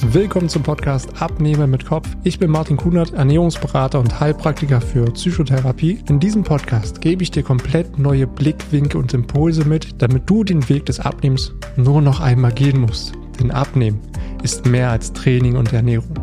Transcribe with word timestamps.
Willkommen 0.00 0.48
zum 0.48 0.62
Podcast 0.62 1.20
Abnehmen 1.20 1.72
mit 1.72 1.84
Kopf. 1.84 2.08
Ich 2.22 2.38
bin 2.38 2.52
Martin 2.52 2.76
Kunert, 2.76 3.14
Ernährungsberater 3.14 3.98
und 3.98 4.20
Heilpraktiker 4.20 4.80
für 4.80 5.04
Psychotherapie. 5.06 5.98
In 6.08 6.20
diesem 6.20 6.44
Podcast 6.44 7.00
gebe 7.00 7.24
ich 7.24 7.32
dir 7.32 7.42
komplett 7.42 7.98
neue 7.98 8.28
Blickwinkel 8.28 9.00
und 9.00 9.12
Impulse 9.12 9.64
mit, 9.64 10.00
damit 10.00 10.30
du 10.30 10.44
den 10.44 10.66
Weg 10.68 10.86
des 10.86 11.00
Abnehmens 11.00 11.52
nur 11.76 12.00
noch 12.00 12.20
einmal 12.20 12.52
gehen 12.52 12.80
musst. 12.80 13.12
Denn 13.40 13.50
Abnehmen 13.50 14.00
ist 14.44 14.66
mehr 14.66 14.90
als 14.90 15.12
Training 15.12 15.56
und 15.56 15.72
Ernährung. 15.72 16.14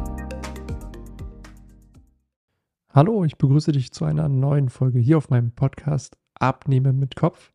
Hallo, 2.94 3.26
ich 3.26 3.38
begrüße 3.38 3.74
dich 3.74 3.92
zu 3.92 4.06
einer 4.06 4.30
neuen 4.30 4.70
Folge 4.70 5.00
hier 5.00 5.18
auf 5.18 5.30
meinem 5.30 5.52
Podcast 5.52 6.18
Abnehmen 6.40 6.98
mit 6.98 7.18
Kopf. 7.18 7.52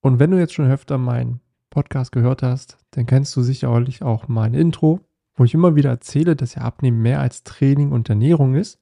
Und 0.00 0.18
wenn 0.18 0.32
du 0.32 0.38
jetzt 0.38 0.54
schon 0.54 0.70
öfter 0.70 0.98
meinen 0.98 1.40
Podcast 1.70 2.10
gehört 2.10 2.42
hast, 2.42 2.78
dann 2.90 3.06
kennst 3.06 3.34
du 3.36 3.42
sicherlich 3.42 4.02
auch 4.02 4.26
mein 4.26 4.54
Intro, 4.54 5.00
wo 5.34 5.44
ich 5.44 5.54
immer 5.54 5.76
wieder 5.76 5.90
erzähle, 5.90 6.36
dass 6.36 6.54
ja 6.54 6.62
Abnehmen 6.62 7.00
mehr 7.00 7.20
als 7.20 7.42
Training 7.42 7.92
und 7.92 8.08
Ernährung 8.08 8.54
ist. 8.54 8.80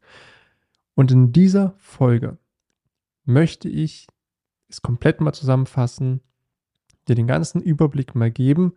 Und 0.95 1.13
in 1.13 1.33
dieser 1.33 1.75
Folge 1.79 2.39
möchte 3.25 3.69
ich 3.69 4.09
es 4.69 4.83
komplett 4.83 5.21
mal 5.21 5.33
zusammenfassen, 5.33 6.21
dir 7.09 7.15
den 7.15 7.27
ganzen 7.27 7.61
Überblick 7.61 8.15
mal 8.15 8.31
geben, 8.31 8.75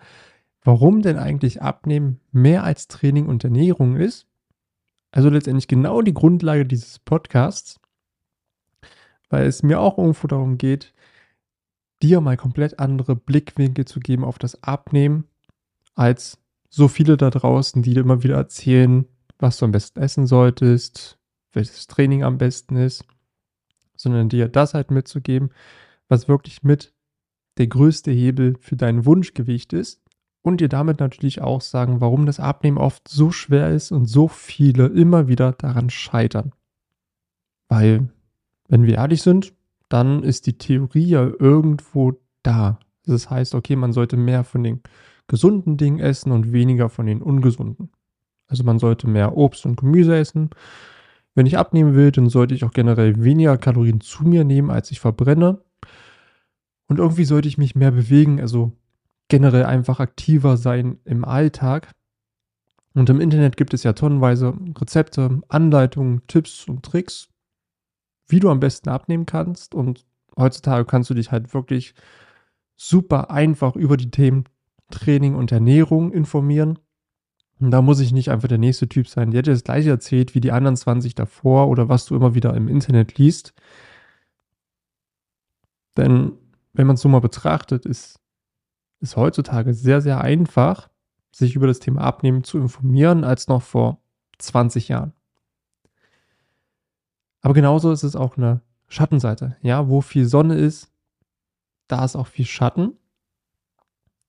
warum 0.61 1.01
denn 1.01 1.17
eigentlich 1.17 1.61
Abnehmen 1.61 2.19
mehr 2.31 2.63
als 2.63 2.87
Training 2.87 3.27
und 3.27 3.43
Ernährung 3.43 3.95
ist. 3.95 4.27
Also 5.11 5.29
letztendlich 5.29 5.67
genau 5.67 6.01
die 6.01 6.13
Grundlage 6.13 6.65
dieses 6.65 6.99
Podcasts, 6.99 7.79
weil 9.29 9.45
es 9.45 9.61
mir 9.61 9.79
auch 9.79 9.97
irgendwo 9.97 10.27
darum 10.27 10.57
geht, 10.57 10.93
dir 12.01 12.21
mal 12.21 12.37
komplett 12.37 12.79
andere 12.79 13.15
Blickwinkel 13.15 13.85
zu 13.85 13.99
geben 13.99 14.23
auf 14.23 14.37
das 14.37 14.63
Abnehmen 14.63 15.25
als 15.95 16.39
so 16.75 16.87
viele 16.87 17.17
da 17.17 17.29
draußen, 17.29 17.83
die 17.83 17.93
dir 17.93 17.99
immer 17.99 18.23
wieder 18.23 18.35
erzählen, 18.35 19.05
was 19.37 19.57
du 19.57 19.65
am 19.65 19.71
besten 19.71 19.99
essen 19.99 20.25
solltest, 20.25 21.19
welches 21.51 21.85
Training 21.85 22.23
am 22.23 22.39
besten 22.39 22.77
ist, 22.77 23.05
sondern 23.95 24.27
dir 24.27 24.47
das 24.47 24.73
halt 24.73 24.89
mitzugeben, 24.89 25.51
was 26.07 26.27
wirklich 26.27 26.63
mit 26.63 26.91
der 27.59 27.67
größte 27.67 28.09
Hebel 28.09 28.55
für 28.59 28.75
dein 28.75 29.05
Wunschgewicht 29.05 29.71
ist 29.71 30.01
und 30.41 30.61
dir 30.61 30.67
damit 30.67 30.99
natürlich 30.99 31.41
auch 31.43 31.61
sagen, 31.61 32.01
warum 32.01 32.25
das 32.25 32.39
Abnehmen 32.39 32.79
oft 32.79 33.07
so 33.07 33.29
schwer 33.29 33.69
ist 33.69 33.91
und 33.91 34.07
so 34.07 34.27
viele 34.27 34.87
immer 34.87 35.27
wieder 35.27 35.51
daran 35.51 35.91
scheitern. 35.91 36.53
Weil, 37.67 38.09
wenn 38.67 38.87
wir 38.87 38.95
ehrlich 38.95 39.21
sind, 39.21 39.53
dann 39.89 40.23
ist 40.23 40.47
die 40.47 40.57
Theorie 40.57 41.09
ja 41.09 41.31
irgendwo 41.37 42.13
da. 42.41 42.79
Das 43.05 43.29
heißt, 43.29 43.53
okay, 43.53 43.75
man 43.75 43.93
sollte 43.93 44.17
mehr 44.17 44.43
von 44.43 44.63
den 44.63 44.81
gesunden 45.27 45.77
Dingen 45.77 45.99
essen 45.99 46.31
und 46.31 46.51
weniger 46.51 46.89
von 46.89 47.05
den 47.05 47.21
ungesunden. 47.21 47.89
Also 48.47 48.63
man 48.63 48.79
sollte 48.79 49.07
mehr 49.07 49.35
Obst 49.37 49.65
und 49.65 49.77
Gemüse 49.77 50.15
essen. 50.15 50.49
Wenn 51.35 51.45
ich 51.45 51.57
abnehmen 51.57 51.95
will, 51.95 52.11
dann 52.11 52.29
sollte 52.29 52.53
ich 52.53 52.63
auch 52.63 52.71
generell 52.71 53.23
weniger 53.23 53.57
Kalorien 53.57 54.01
zu 54.01 54.23
mir 54.23 54.43
nehmen, 54.43 54.69
als 54.69 54.91
ich 54.91 54.99
verbrenne. 54.99 55.61
Und 56.87 56.99
irgendwie 56.99 57.25
sollte 57.25 57.47
ich 57.47 57.57
mich 57.57 57.75
mehr 57.75 57.91
bewegen, 57.91 58.39
also 58.39 58.73
generell 59.29 59.65
einfach 59.65 59.99
aktiver 59.99 60.57
sein 60.57 60.99
im 61.05 61.25
Alltag. 61.25 61.91
Und 62.93 63.09
im 63.09 63.19
Internet 63.19 63.57
gibt 63.57 63.73
es 63.73 63.81
ja 63.83 63.93
tonnenweise 63.93 64.53
Rezepte, 64.77 65.41
Anleitungen, 65.47 66.21
Tipps 66.27 66.67
und 66.67 66.83
Tricks, 66.83 67.29
wie 68.27 68.39
du 68.39 68.51
am 68.51 68.59
besten 68.59 68.89
abnehmen 68.89 69.25
kannst. 69.25 69.73
Und 69.73 70.05
heutzutage 70.37 70.85
kannst 70.85 71.09
du 71.09 71.15
dich 71.15 71.31
halt 71.31 71.53
wirklich 71.55 71.95
super 72.75 73.31
einfach 73.31 73.75
über 73.75 73.97
die 73.97 74.11
Themen 74.11 74.45
Training 74.91 75.35
und 75.35 75.51
Ernährung 75.51 76.11
informieren. 76.11 76.79
Und 77.59 77.71
da 77.71 77.81
muss 77.81 77.99
ich 77.99 78.11
nicht 78.11 78.29
einfach 78.29 78.47
der 78.47 78.57
nächste 78.57 78.89
Typ 78.89 79.07
sein, 79.07 79.31
der 79.31 79.41
dir 79.41 79.53
das 79.53 79.63
gleiche 79.63 79.89
erzählt 79.89 80.35
wie 80.35 80.41
die 80.41 80.51
anderen 80.51 80.75
20 80.75 81.15
davor 81.15 81.69
oder 81.69 81.89
was 81.89 82.05
du 82.05 82.15
immer 82.15 82.35
wieder 82.35 82.53
im 82.55 82.67
Internet 82.67 83.17
liest. 83.17 83.53
Denn 85.95 86.33
wenn 86.73 86.87
man 86.87 86.95
es 86.95 87.01
so 87.01 87.09
mal 87.09 87.21
betrachtet, 87.21 87.85
ist 87.85 88.19
es 88.99 89.15
heutzutage 89.15 89.73
sehr, 89.73 90.01
sehr 90.01 90.21
einfach, 90.21 90.89
sich 91.31 91.55
über 91.55 91.67
das 91.67 91.79
Thema 91.79 92.01
Abnehmen 92.01 92.43
zu 92.43 92.57
informieren, 92.57 93.23
als 93.23 93.47
noch 93.47 93.61
vor 93.61 94.01
20 94.39 94.87
Jahren. 94.87 95.13
Aber 97.41 97.53
genauso 97.53 97.91
ist 97.91 98.03
es 98.03 98.15
auch 98.15 98.37
eine 98.37 98.61
Schattenseite. 98.87 99.57
Ja, 99.61 99.89
wo 99.89 100.01
viel 100.01 100.25
Sonne 100.25 100.55
ist, 100.55 100.91
da 101.87 102.05
ist 102.05 102.15
auch 102.15 102.27
viel 102.27 102.45
Schatten. 102.45 102.93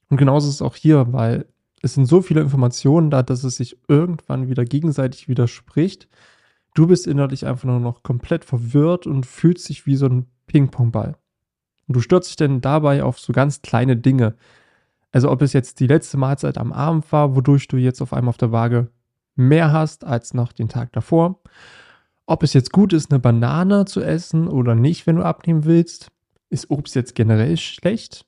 Und 0.08 0.16
genauso 0.16 0.48
ist 0.48 0.56
es 0.56 0.62
auch 0.62 0.76
hier, 0.76 1.12
weil 1.12 1.46
es 1.82 1.94
sind 1.94 2.06
so 2.06 2.22
viele 2.22 2.40
Informationen 2.40 3.10
da, 3.10 3.22
dass 3.22 3.44
es 3.44 3.56
sich 3.56 3.76
irgendwann 3.88 4.48
wieder 4.48 4.64
gegenseitig 4.64 5.28
widerspricht. 5.28 6.08
Du 6.74 6.86
bist 6.86 7.06
innerlich 7.06 7.46
einfach 7.46 7.64
nur 7.64 7.80
noch 7.80 8.02
komplett 8.02 8.44
verwirrt 8.44 9.06
und 9.06 9.26
fühlst 9.26 9.68
dich 9.68 9.86
wie 9.86 9.96
so 9.96 10.06
ein 10.06 10.26
Ping-Pong-Ball. 10.46 11.16
Und 11.86 11.96
du 11.96 12.00
stürzt 12.00 12.30
dich 12.30 12.36
dann 12.36 12.60
dabei 12.60 13.04
auf 13.04 13.18
so 13.18 13.32
ganz 13.32 13.62
kleine 13.62 13.96
Dinge. 13.96 14.34
Also 15.12 15.30
ob 15.30 15.42
es 15.42 15.52
jetzt 15.52 15.78
die 15.80 15.86
letzte 15.86 16.16
Mahlzeit 16.16 16.58
am 16.58 16.72
Abend 16.72 17.10
war, 17.12 17.36
wodurch 17.36 17.68
du 17.68 17.76
jetzt 17.76 18.00
auf 18.00 18.12
einmal 18.12 18.30
auf 18.30 18.38
der 18.38 18.50
Waage 18.50 18.90
mehr 19.36 19.72
hast 19.72 20.04
als 20.04 20.34
noch 20.34 20.52
den 20.52 20.68
Tag 20.68 20.92
davor. 20.92 21.40
Ob 22.26 22.42
es 22.42 22.54
jetzt 22.54 22.72
gut 22.72 22.92
ist, 22.92 23.10
eine 23.10 23.20
Banane 23.20 23.84
zu 23.84 24.00
essen 24.00 24.48
oder 24.48 24.74
nicht, 24.74 25.06
wenn 25.06 25.16
du 25.16 25.22
abnehmen 25.22 25.64
willst. 25.64 26.10
Ist 26.48 26.70
Obst 26.70 26.94
jetzt 26.94 27.14
generell 27.14 27.56
schlecht? 27.56 28.26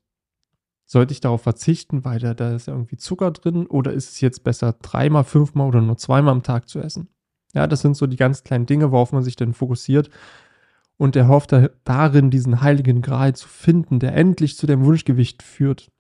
Sollte 0.87 1.13
ich 1.13 1.21
darauf 1.21 1.43
verzichten, 1.43 2.05
weil 2.05 2.21
da, 2.21 2.33
da 2.33 2.55
ist 2.55 2.69
ja 2.69 2.73
irgendwie 2.73 2.97
Zucker 2.97 3.33
drin? 3.33 3.67
Oder 3.67 3.93
ist 3.93 4.11
es 4.11 4.21
jetzt 4.21 4.45
besser, 4.45 4.77
dreimal, 4.81 5.25
fünfmal 5.25 5.67
oder 5.67 5.81
nur 5.81 5.97
zweimal 5.97 6.33
am 6.33 6.45
Tag 6.45 6.69
zu 6.69 6.79
essen? 6.79 7.09
Ja, 7.55 7.67
das 7.67 7.81
sind 7.81 7.97
so 7.97 8.07
die 8.07 8.17
ganz 8.17 8.45
kleinen 8.45 8.67
Dinge, 8.67 8.93
worauf 8.93 9.13
man 9.13 9.25
sich 9.25 9.35
dann 9.35 9.53
fokussiert. 9.53 10.11
Und 10.97 11.17
er 11.17 11.29
hofft 11.29 11.53
da, 11.53 11.69
darin, 11.85 12.31
diesen 12.31 12.63
heiligen 12.63 13.03
Gral 13.03 13.35
zu 13.35 13.49
finden, 13.49 13.99
der 13.99 14.15
endlich 14.15 14.57
zu 14.57 14.67
dem 14.67 14.85
Wunschgewicht 14.85 15.43
führt. 15.43 15.91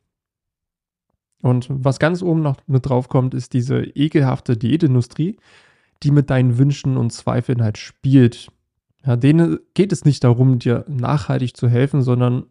Und 1.42 1.66
was 1.68 1.98
ganz 1.98 2.22
oben 2.22 2.42
noch 2.42 2.56
mit 2.66 2.88
drauf 2.88 3.08
kommt, 3.08 3.34
ist 3.34 3.52
diese 3.52 3.82
ekelhafte 3.82 4.56
Diätindustrie, 4.56 5.36
die 6.02 6.10
mit 6.10 6.30
deinen 6.30 6.58
Wünschen 6.58 6.96
und 6.96 7.12
Zweifeln 7.12 7.62
halt 7.62 7.78
spielt. 7.78 8.48
Ja, 9.04 9.16
denen 9.16 9.58
geht 9.74 9.92
es 9.92 10.04
nicht 10.04 10.24
darum, 10.24 10.58
dir 10.58 10.84
nachhaltig 10.88 11.56
zu 11.56 11.68
helfen, 11.68 12.02
sondern 12.02 12.46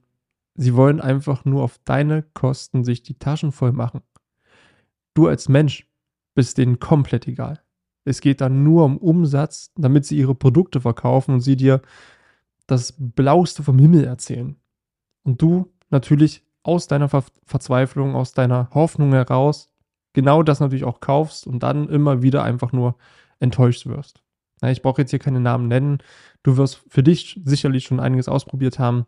Sie 0.55 0.75
wollen 0.75 1.01
einfach 1.01 1.43
nur 1.45 1.63
auf 1.63 1.79
deine 1.83 2.23
Kosten 2.23 2.83
sich 2.83 3.03
die 3.03 3.19
Taschen 3.19 3.51
voll 3.51 3.73
machen. 3.73 4.01
Du 5.13 5.27
als 5.27 5.49
Mensch 5.49 5.89
bist 6.33 6.57
denen 6.57 6.79
komplett 6.79 7.27
egal. 7.27 7.61
Es 8.05 8.21
geht 8.21 8.39
dann 8.41 8.63
nur 8.63 8.85
um 8.85 8.97
Umsatz, 8.97 9.71
damit 9.75 10.05
sie 10.05 10.17
ihre 10.17 10.35
Produkte 10.35 10.79
verkaufen 10.79 11.33
und 11.35 11.41
sie 11.41 11.55
dir 11.55 11.81
das 12.67 12.93
Blauste 12.97 13.63
vom 13.63 13.79
Himmel 13.79 14.05
erzählen. 14.05 14.55
Und 15.23 15.41
du 15.41 15.73
natürlich 15.89 16.43
aus 16.63 16.87
deiner 16.87 17.09
Ver 17.09 17.23
Verzweiflung, 17.45 18.16
aus 18.16 18.33
deiner 18.33 18.69
Hoffnung 18.73 19.11
heraus 19.11 19.72
genau 20.13 20.43
das 20.43 20.59
natürlich 20.59 20.85
auch 20.85 21.01
kaufst 21.01 21.45
und 21.45 21.63
dann 21.63 21.89
immer 21.89 22.22
wieder 22.22 22.43
einfach 22.43 22.72
nur 22.72 22.95
enttäuscht 23.39 23.85
wirst. 23.85 24.23
Ich 24.63 24.81
brauche 24.81 25.01
jetzt 25.01 25.11
hier 25.11 25.19
keine 25.19 25.41
Namen 25.41 25.67
nennen. 25.67 25.97
Du 26.41 26.57
wirst 26.57 26.81
für 26.87 27.03
dich 27.03 27.39
sicherlich 27.43 27.83
schon 27.83 27.99
einiges 27.99 28.29
ausprobiert 28.29 28.79
haben 28.79 29.05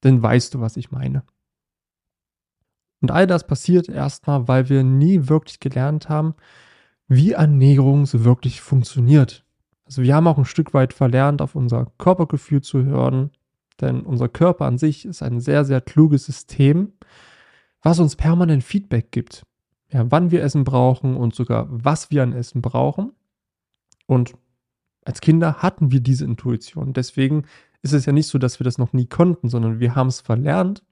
dann 0.00 0.22
weißt 0.22 0.54
du, 0.54 0.60
was 0.60 0.76
ich 0.76 0.90
meine. 0.90 1.22
Und 3.00 3.10
all 3.10 3.26
das 3.26 3.46
passiert 3.46 3.88
erstmal, 3.88 4.48
weil 4.48 4.68
wir 4.68 4.82
nie 4.82 5.28
wirklich 5.28 5.60
gelernt 5.60 6.08
haben, 6.08 6.34
wie 7.06 7.32
Ernährung 7.32 8.06
so 8.06 8.24
wirklich 8.24 8.60
funktioniert. 8.60 9.44
Also 9.84 10.02
wir 10.02 10.14
haben 10.14 10.26
auch 10.26 10.38
ein 10.38 10.44
Stück 10.44 10.74
weit 10.74 10.92
verlernt, 10.92 11.40
auf 11.40 11.54
unser 11.54 11.86
Körpergefühl 11.98 12.60
zu 12.60 12.84
hören, 12.84 13.30
denn 13.80 14.02
unser 14.02 14.28
Körper 14.28 14.66
an 14.66 14.78
sich 14.78 15.06
ist 15.06 15.22
ein 15.22 15.40
sehr, 15.40 15.64
sehr 15.64 15.80
kluges 15.80 16.26
System, 16.26 16.92
was 17.82 17.98
uns 18.00 18.16
permanent 18.16 18.64
Feedback 18.64 19.12
gibt. 19.12 19.46
Ja, 19.90 20.10
wann 20.10 20.30
wir 20.30 20.42
Essen 20.42 20.64
brauchen 20.64 21.16
und 21.16 21.34
sogar 21.34 21.66
was 21.70 22.10
wir 22.10 22.22
an 22.22 22.34
Essen 22.34 22.60
brauchen. 22.60 23.12
Und 24.06 24.34
als 25.04 25.22
Kinder 25.22 25.62
hatten 25.62 25.90
wir 25.90 26.00
diese 26.00 26.26
Intuition. 26.26 26.92
Deswegen 26.92 27.44
ist 27.82 27.92
es 27.92 28.06
ja 28.06 28.12
nicht 28.12 28.26
so, 28.26 28.38
dass 28.38 28.60
wir 28.60 28.64
das 28.64 28.78
noch 28.78 28.92
nie 28.92 29.06
konnten, 29.06 29.48
sondern 29.48 29.80
wir 29.80 29.94
haben 29.94 30.08
es 30.08 30.20
verlernt. 30.20 30.84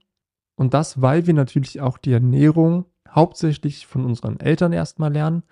Und 0.55 0.73
das, 0.73 1.01
weil 1.01 1.27
wir 1.27 1.33
natürlich 1.33 1.81
auch 1.81 1.97
die 1.97 2.13
Ernährung 2.13 2.85
hauptsächlich 3.09 3.87
von 3.87 4.05
unseren 4.05 4.39
Eltern 4.39 4.73
erstmal 4.73 5.11
lernen 5.11 5.43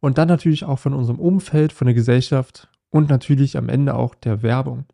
und 0.00 0.18
dann 0.18 0.28
natürlich 0.28 0.64
auch 0.64 0.78
von 0.78 0.94
unserem 0.94 1.20
Umfeld, 1.20 1.72
von 1.72 1.86
der 1.86 1.94
Gesellschaft 1.94 2.68
und 2.90 3.08
natürlich 3.08 3.56
am 3.56 3.68
Ende 3.68 3.94
auch 3.94 4.14
der 4.14 4.42
Werbung. 4.42 4.84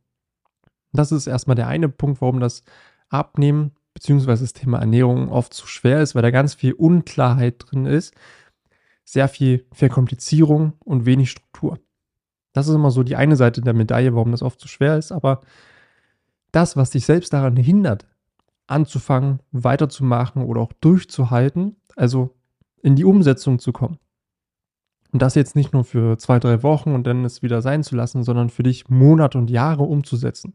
Das 0.93 1.13
ist 1.13 1.27
erstmal 1.27 1.57
der 1.57 1.67
eine 1.67 1.89
Punkt, 1.89 2.21
warum 2.21 2.41
das 2.41 2.63
Abnehmen 3.09 3.73
bzw. 3.95 4.27
das 4.27 4.53
Thema 4.53 4.79
Ernährung 4.79 5.29
oft 5.31 5.53
zu 5.53 5.67
schwer 5.67 6.01
ist, 6.03 6.15
weil 6.15 6.23
da 6.23 6.31
ganz 6.31 6.55
viel 6.55 6.73
Unklarheit 6.73 7.57
drin 7.59 7.87
ist, 7.87 8.15
sehr 9.05 9.29
viel 9.29 9.67
Verkomplizierung 9.73 10.75
und 10.81 11.07
wenig 11.07 11.31
Struktur. 11.31 11.79
Das 12.53 12.69
ist 12.69 12.75
immer 12.75 12.91
so 12.91 13.03
die 13.03 13.17
eine 13.17 13.37
Seite 13.37 13.61
der 13.61 13.75
Medaille, 13.75 14.15
warum 14.15 14.31
das 14.31 14.43
oft 14.43 14.61
zu 14.61 14.69
schwer 14.69 14.97
ist, 14.99 15.13
aber 15.13 15.41
das, 16.53 16.77
was 16.77 16.91
dich 16.91 17.05
selbst 17.05 17.33
daran 17.33 17.57
hindert, 17.57 18.07
anzufangen, 18.67 19.41
weiterzumachen 19.53 20.43
oder 20.43 20.61
auch 20.61 20.73
durchzuhalten, 20.81 21.77
also 21.97 22.35
in 22.83 22.97
die 22.97 23.05
Umsetzung 23.05 23.59
zu 23.59 23.73
kommen. 23.73 23.99
Und 25.11 25.23
das 25.23 25.35
jetzt 25.35 25.57
nicht 25.57 25.73
nur 25.73 25.85
für 25.85 26.19
zwei, 26.19 26.39
drei 26.39 26.63
Wochen 26.63 26.93
und 26.93 27.07
dann 27.07 27.25
es 27.25 27.43
wieder 27.43 27.63
sein 27.63 27.83
zu 27.83 27.97
lassen, 27.97 28.23
sondern 28.23 28.51
für 28.51 28.63
dich 28.63 28.89
Monate 28.89 29.39
und 29.39 29.51
Jahre 29.51 29.85
umzusetzen. 29.85 30.55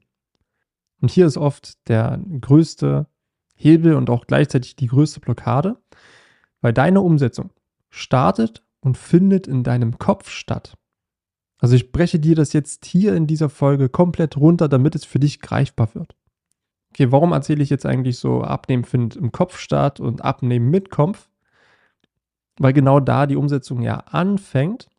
Und 1.02 1.12
hier 1.12 1.26
ist 1.26 1.38
oft 1.38 1.88
der 1.90 2.20
größte 2.40 3.08
Hebel 3.56 3.96
und 3.96 4.10
auch 4.10 4.28
gleichzeitig 4.28 4.76
die 4.76 4.88
größte 4.88 5.20
Blockade, 5.20 5.78
weil 6.62 6.74
deine 6.74 7.02
Umsetzung 7.02 7.50
startet 7.90 8.64
und 8.80 8.98
findet 8.98 9.48
in 9.48 9.64
deinem 9.64 9.98
Kopf 9.98 10.30
statt. 10.30 10.76
Also 11.64 11.78
ich 11.78 11.94
breche 11.94 12.20
dir 12.20 12.36
das 12.36 12.52
jetzt 12.52 12.84
hier 12.84 13.16
in 13.16 13.26
dieser 13.26 13.48
Folge 13.48 13.88
komplett 13.88 14.36
runter, 14.36 14.68
damit 14.68 14.96
es 14.96 15.06
für 15.06 15.20
dich 15.20 15.40
greifbar 15.40 15.96
wird. 15.96 16.14
Okay, 16.92 17.10
warum 17.14 17.32
erzähle 17.32 17.64
ich 17.64 17.70
jetzt 17.70 17.86
eigentlich 17.86 18.18
so, 18.18 18.42
Abnehmen 18.42 18.84
findet 18.84 19.16
im 19.16 19.32
Kopf 19.32 19.58
statt 19.58 20.02
und 20.02 20.26
Abnehmen 20.26 20.70
mit 20.70 20.90
Kopf? 20.90 21.30
Weil 22.58 22.74
genau 22.74 23.00
da 23.00 23.28
die 23.28 23.38
Umsetzung 23.38 23.82
ja 23.82 23.96
anfängt. 23.96 24.90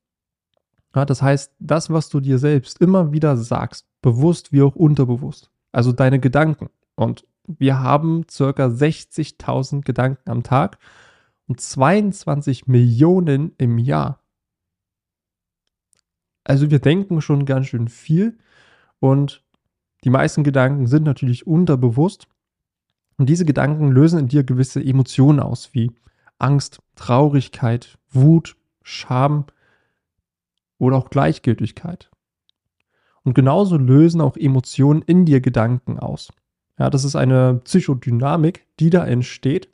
Ja, 0.95 1.05
das 1.05 1.21
heißt, 1.21 1.53
das, 1.59 1.91
was 1.91 2.09
du 2.09 2.21
dir 2.21 2.39
selbst 2.39 2.81
immer 2.81 3.13
wieder 3.13 3.37
sagst, 3.37 3.87
bewusst 4.01 4.51
wie 4.51 4.63
auch 4.63 4.75
unterbewusst, 4.75 5.51
also 5.71 5.93
deine 5.93 6.19
Gedanken. 6.19 6.71
Und 6.95 7.27
wir 7.47 7.81
haben 7.81 8.25
circa 8.31 8.69
60.000 8.69 9.83
Gedanken 9.83 10.31
am 10.31 10.43
Tag 10.43 10.79
und 11.47 11.61
22 11.61 12.67
Millionen 12.69 13.53
im 13.59 13.77
Jahr. 13.77 14.24
Also 16.45 16.71
wir 16.71 16.79
denken 16.79 17.21
schon 17.21 17.47
ganz 17.47 17.69
schön 17.69 17.89
viel 17.89 18.39
und 19.01 19.43
die 20.05 20.11
meisten 20.11 20.45
Gedanken 20.45 20.87
sind 20.87 21.05
natürlich 21.05 21.47
unterbewusst 21.47 22.29
und 23.17 23.29
diese 23.29 23.45
Gedanken 23.45 23.91
lösen 23.91 24.19
in 24.21 24.29
dir 24.29 24.45
gewisse 24.45 24.85
Emotionen 24.85 25.41
aus, 25.41 25.73
wie 25.73 25.91
Angst, 26.39 26.83
Traurigkeit, 26.95 27.99
Wut, 28.11 28.57
Scham 28.83 29.47
oder 30.79 30.97
auch 30.97 31.09
Gleichgültigkeit. 31.09 32.11
Und 33.23 33.35
genauso 33.35 33.79
lösen 33.79 34.21
auch 34.21 34.37
Emotionen 34.37 35.01
in 35.03 35.25
dir 35.25 35.41
Gedanken 35.41 35.99
aus. 35.99 36.33
Ja, 36.79 36.91
das 36.91 37.05
ist 37.05 37.17
eine 37.17 37.63
Psychodynamik, 37.65 38.67
die 38.81 38.91
da 38.91 39.07
entsteht. 39.07 39.71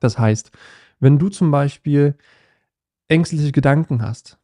Das 0.00 0.18
heißt, 0.18 0.52
wenn 1.00 1.18
du 1.18 1.28
zum 1.28 1.50
Beispiel 1.50 2.16
ängstliche 3.08 3.52
Gedanken 3.52 4.00
hast, 4.02 4.38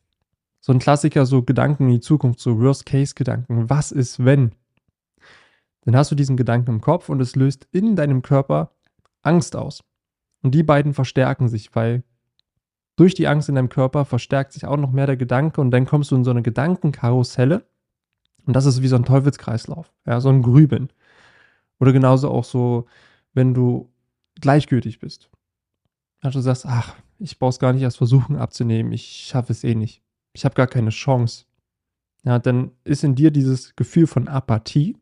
so 0.63 0.73
ein 0.73 0.79
Klassiker, 0.79 1.27
so 1.27 1.43
Gedanken 1.43 1.89
in 1.89 1.95
die 1.95 2.01
Zukunft, 2.01 2.39
so 2.39 2.59
Worst-Case-Gedanken, 2.61 3.69
was 3.69 3.91
ist 3.91 4.25
wenn? 4.25 4.53
Dann 5.85 5.97
hast 5.97 6.13
du 6.13 6.15
diesen 6.15 6.37
Gedanken 6.37 6.71
im 6.71 6.81
Kopf 6.81 7.09
und 7.09 7.21
es 7.21 7.35
löst 7.35 7.67
in 7.73 7.97
deinem 7.97 8.23
Körper 8.23 8.71
Angst 9.23 9.57
aus. 9.57 9.83
Und 10.43 10.55
die 10.55 10.63
beiden 10.63 10.95
verstärken 10.95 11.49
sich, 11.49 11.75
weil 11.75 12.05
durch 12.95 13.15
die 13.15 13.27
Angst 13.27 13.49
in 13.49 13.57
deinem 13.57 13.71
Körper 13.71 14.05
verstärkt 14.05 14.53
sich 14.53 14.65
auch 14.65 14.77
noch 14.77 14.93
mehr 14.93 15.07
der 15.07 15.17
Gedanke 15.17 15.61
und 15.61 15.73
dann 15.73 15.85
kommst 15.85 16.13
du 16.13 16.17
in 16.17 16.25
so 16.25 16.31
eine 16.31 16.43
Gedankenkarusselle. 16.43 17.67
Und 18.47 18.55
das 18.55 18.65
ist 18.65 18.83
wie 18.83 18.89
so 18.89 18.97
ein 18.97 19.05
Teufelskreislauf, 19.05 19.93
ja, 20.07 20.21
so 20.21 20.29
ein 20.29 20.43
Grübeln. 20.43 20.93
Oder 21.81 21.93
genauso 21.93 22.31
auch 22.31 22.45
so, 22.45 22.87
wenn 23.35 23.53
du 23.53 23.93
gleichgültig 24.41 25.01
bist. 25.01 25.29
Also 26.21 26.39
du 26.39 26.43
sagst, 26.45 26.67
ach, 26.67 26.95
ich 27.19 27.41
brauch's 27.41 27.59
gar 27.59 27.73
nicht 27.73 27.83
erst 27.83 27.97
versuchen 27.97 28.37
abzunehmen, 28.37 28.93
ich 28.93 29.27
schaffe 29.27 29.53
es 29.53 29.65
eh 29.65 29.75
nicht. 29.75 30.02
Ich 30.33 30.45
habe 30.45 30.55
gar 30.55 30.67
keine 30.67 30.91
Chance. 30.91 31.45
Ja, 32.25 32.39
dann 32.39 32.73
ist 32.85 33.05
in 33.05 33.15
dir 33.15 33.31
dieses 33.31 33.75
Gefühl 33.77 34.07
von 34.07 34.29
Apathie. 34.29 34.97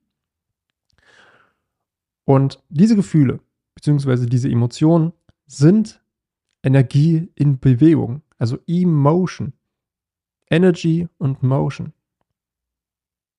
Und 2.25 2.63
diese 2.69 2.97
Gefühle, 2.97 3.41
beziehungsweise 3.75 4.27
diese 4.27 4.49
Emotionen, 4.49 5.13
sind 5.47 6.03
Energie 6.63 7.31
in 7.35 7.59
Bewegung, 7.59 8.23
also 8.39 8.59
Emotion. 8.67 9.53
Energy 10.51 11.09
und 11.19 11.43
Motion. 11.43 11.93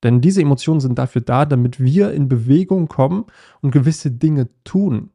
Denn 0.04 0.22
diese 0.22 0.42
Emotionen 0.42 0.80
sind 0.80 0.98
dafür 0.98 1.22
da, 1.22 1.46
damit 1.46 1.80
wir 1.80 2.12
in 2.12 2.28
Bewegung 2.28 2.88
kommen 2.88 3.26
und 3.62 3.72
gewisse 3.72 4.10
Dinge 4.10 4.50
tun. 4.64 5.12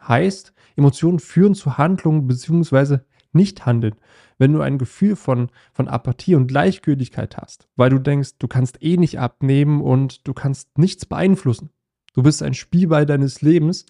Heißt, 0.00 0.52
Emotionen 0.76 1.20
führen 1.20 1.54
zu 1.54 1.78
Handlungen 1.78 2.26
bzw. 2.26 3.00
nicht 3.32 3.66
handeln. 3.66 3.94
Wenn 4.38 4.52
du 4.52 4.60
ein 4.60 4.78
Gefühl 4.78 5.16
von, 5.16 5.50
von 5.72 5.88
Apathie 5.88 6.34
und 6.34 6.46
Gleichgültigkeit 6.46 7.36
hast, 7.36 7.68
weil 7.76 7.90
du 7.90 7.98
denkst, 7.98 8.38
du 8.38 8.48
kannst 8.48 8.82
eh 8.82 8.96
nicht 8.96 9.18
abnehmen 9.18 9.80
und 9.80 10.26
du 10.26 10.34
kannst 10.34 10.78
nichts 10.78 11.06
beeinflussen. 11.06 11.70
Du 12.14 12.22
bist 12.22 12.42
ein 12.42 12.54
Spielball 12.54 13.06
deines 13.06 13.42
Lebens, 13.42 13.86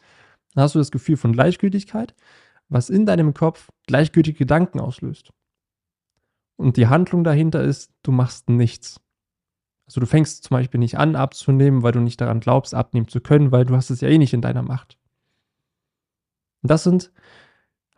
dann 0.55 0.65
hast 0.65 0.75
du 0.75 0.79
das 0.79 0.91
Gefühl 0.91 1.17
von 1.17 1.33
Gleichgültigkeit, 1.33 2.15
was 2.69 2.91
in 2.91 3.07
deinem 3.07 3.35
Kopf 3.35 3.71
gleichgültige 3.87 4.39
Gedanken 4.39 4.81
auslöst. 4.81 5.33
Und 6.57 6.77
die 6.77 6.89
Handlung 6.89 7.25
dahinter 7.25 7.63
ist, 7.63 7.93
du 8.03 8.13
machst 8.13 8.51
nichts. 8.51 9.01
Also 9.87 10.01
du 10.01 10.07
fängst 10.07 10.45
zum 10.45 10.57
Beispiel 10.57 10.79
nicht 10.79 10.99
an 10.99 11.17
abzunehmen, 11.17 11.83
weil 11.83 11.93
du 11.93 12.01
nicht 12.01 12.21
daran 12.21 12.41
glaubst, 12.41 12.75
abnehmen 12.75 13.09
zu 13.09 13.21
können, 13.21 13.51
weil 13.51 13.65
du 13.65 13.75
hast 13.75 13.91
es 13.91 14.01
ja 14.01 14.09
eh 14.09 14.19
nicht 14.19 14.35
in 14.35 14.43
deiner 14.43 14.63
Macht. 14.63 14.99
Und 16.63 16.71
das 16.71 16.85
sind 16.85 17.11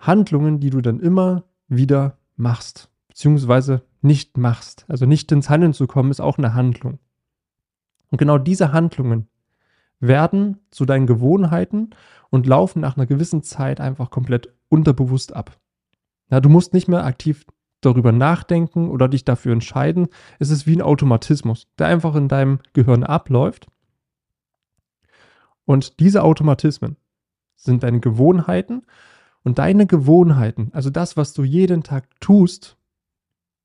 Handlungen, 0.02 0.58
die 0.60 0.70
du 0.70 0.80
dann 0.80 1.00
immer 1.00 1.44
wieder 1.68 2.18
machst, 2.36 2.90
beziehungsweise 3.08 3.82
nicht 4.00 4.36
machst. 4.36 4.84
Also 4.88 5.06
nicht 5.06 5.30
ins 5.32 5.48
Handeln 5.48 5.72
zu 5.72 5.86
kommen, 5.86 6.10
ist 6.10 6.20
auch 6.20 6.38
eine 6.38 6.54
Handlung. 6.54 6.98
Und 8.10 8.18
genau 8.18 8.36
diese 8.36 8.72
Handlungen 8.72 9.28
werden 10.00 10.58
zu 10.70 10.84
deinen 10.84 11.06
Gewohnheiten 11.06 11.90
und 12.30 12.46
laufen 12.46 12.80
nach 12.80 12.96
einer 12.96 13.06
gewissen 13.06 13.42
Zeit 13.42 13.80
einfach 13.80 14.10
komplett 14.10 14.52
unterbewusst 14.68 15.34
ab. 15.34 15.58
Ja, 16.30 16.40
du 16.40 16.48
musst 16.48 16.74
nicht 16.74 16.88
mehr 16.88 17.04
aktiv 17.04 17.46
darüber 17.80 18.10
nachdenken 18.10 18.90
oder 18.90 19.08
dich 19.08 19.24
dafür 19.24 19.52
entscheiden. 19.52 20.08
Es 20.38 20.50
ist 20.50 20.66
wie 20.66 20.76
ein 20.76 20.82
Automatismus, 20.82 21.68
der 21.78 21.86
einfach 21.86 22.14
in 22.16 22.28
deinem 22.28 22.58
Gehirn 22.72 23.04
abläuft. 23.04 23.68
Und 25.64 26.00
diese 26.00 26.22
Automatismen 26.24 26.96
sind 27.54 27.84
deine 27.84 28.00
Gewohnheiten 28.00 28.82
und 29.44 29.58
deine 29.58 29.86
Gewohnheiten, 29.86 30.70
also 30.72 30.90
das, 30.90 31.16
was 31.16 31.32
du 31.32 31.42
jeden 31.44 31.82
Tag 31.82 32.08
tust, 32.20 32.76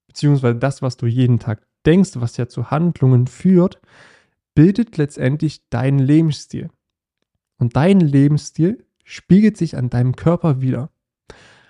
beziehungsweise 0.07 0.55
das, 0.57 0.81
was 0.81 0.97
du 0.97 1.05
jeden 1.05 1.39
Tag 1.39 1.65
denkst, 1.85 2.11
was 2.15 2.37
ja 2.37 2.47
zu 2.47 2.71
Handlungen 2.71 3.27
führt, 3.27 3.79
bildet 4.55 4.97
letztendlich 4.97 5.69
deinen 5.69 5.99
Lebensstil. 5.99 6.69
Und 7.59 7.75
dein 7.75 7.99
Lebensstil 7.99 8.85
spiegelt 9.03 9.57
sich 9.57 9.77
an 9.77 9.89
deinem 9.89 10.15
Körper 10.15 10.61
wieder. 10.61 10.89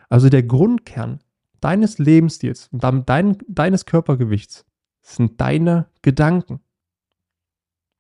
Also 0.10 0.30
der 0.30 0.44
Grundkern 0.44 1.20
deines 1.60 1.98
Lebensstils 1.98 2.70
und 2.72 2.84
damit 2.84 3.10
dein, 3.10 3.38
deines 3.48 3.86
Körpergewichts 3.86 4.66
sind 5.02 5.40
deine 5.42 5.88
Gedanken. 6.02 6.62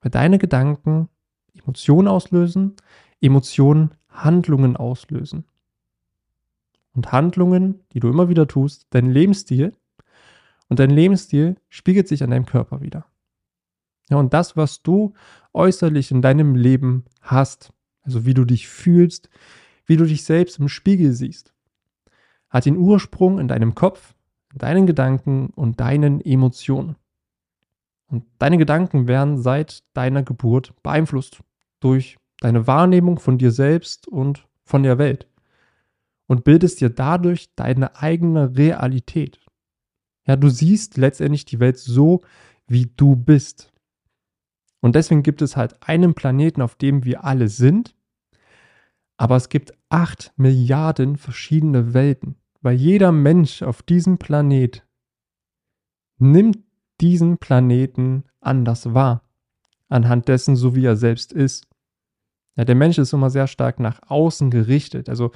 Weil 0.01 0.11
deine 0.11 0.37
Gedanken 0.37 1.09
Emotionen 1.53 2.07
auslösen, 2.07 2.75
Emotionen 3.19 3.91
Handlungen 4.09 4.77
auslösen. 4.77 5.45
Und 6.97 7.11
Handlungen, 7.11 7.83
die 7.93 7.99
du 7.99 8.09
immer 8.09 8.27
wieder 8.27 8.47
tust, 8.47 8.87
dein 8.89 9.11
Lebensstil 9.11 9.71
und 10.67 10.79
dein 10.79 10.89
Lebensstil 10.89 11.55
spiegelt 11.69 12.07
sich 12.07 12.23
an 12.23 12.31
deinem 12.31 12.47
Körper 12.47 12.81
wieder. 12.81 13.05
Ja, 14.09 14.17
und 14.17 14.33
das, 14.33 14.57
was 14.57 14.81
du 14.81 15.13
äußerlich 15.53 16.09
in 16.09 16.23
deinem 16.23 16.55
Leben 16.55 17.05
hast, 17.21 17.71
also 18.01 18.25
wie 18.25 18.33
du 18.33 18.45
dich 18.45 18.67
fühlst, 18.67 19.29
wie 19.85 19.95
du 19.95 20.05
dich 20.05 20.23
selbst 20.23 20.57
im 20.57 20.69
Spiegel 20.69 21.11
siehst, 21.13 21.53
hat 22.49 22.65
den 22.65 22.77
Ursprung 22.77 23.37
in 23.37 23.47
deinem 23.47 23.75
Kopf, 23.75 24.15
in 24.51 24.57
deinen 24.57 24.87
Gedanken 24.87 25.51
und 25.51 25.79
deinen 25.79 26.19
Emotionen. 26.19 26.95
Und 28.07 28.25
deine 28.39 28.57
Gedanken 28.57 29.07
werden 29.07 29.37
seit 29.37 29.83
deiner 29.93 30.23
Geburt 30.23 30.73
beeinflusst 30.81 31.43
durch 31.79 32.17
deine 32.39 32.65
Wahrnehmung 32.65 33.19
von 33.19 33.37
dir 33.37 33.51
selbst 33.51 34.07
und 34.07 34.47
von 34.63 34.81
der 34.81 34.97
Welt 34.97 35.27
und 36.27 36.43
bildest 36.43 36.81
dir 36.81 36.89
dadurch 36.89 37.53
deine 37.55 37.95
eigene 37.97 38.55
Realität. 38.55 39.39
Ja, 40.27 40.35
du 40.35 40.49
siehst 40.49 40.97
letztendlich 40.97 41.45
die 41.45 41.59
Welt 41.59 41.77
so, 41.77 42.21
wie 42.67 42.91
du 42.97 43.15
bist. 43.15 43.71
Und 44.81 44.95
deswegen 44.95 45.23
gibt 45.23 45.41
es 45.41 45.55
halt 45.55 45.81
einen 45.81 46.13
Planeten, 46.13 46.61
auf 46.61 46.75
dem 46.75 47.05
wir 47.05 47.23
alle 47.23 47.47
sind. 47.47 47.95
Aber 49.17 49.35
es 49.35 49.49
gibt 49.49 49.73
acht 49.89 50.33
Milliarden 50.35 51.17
verschiedene 51.17 51.93
Welten, 51.93 52.35
weil 52.61 52.75
jeder 52.75 53.11
Mensch 53.11 53.63
auf 53.63 53.81
diesem 53.81 54.19
Planet 54.19 54.85
nimmt 56.19 56.59
diesen 57.01 57.37
Planeten 57.37 58.25
anders 58.41 58.93
wahr, 58.93 59.23
anhand 59.87 60.27
dessen, 60.27 60.55
so 60.55 60.75
wie 60.75 60.85
er 60.85 60.95
selbst 60.95 61.31
ist. 61.31 61.67
Ja, 62.55 62.65
der 62.65 62.75
Mensch 62.75 62.97
ist 62.97 63.13
immer 63.13 63.29
sehr 63.29 63.47
stark 63.47 63.79
nach 63.79 64.01
außen 64.07 64.51
gerichtet. 64.51 65.09
Also 65.09 65.31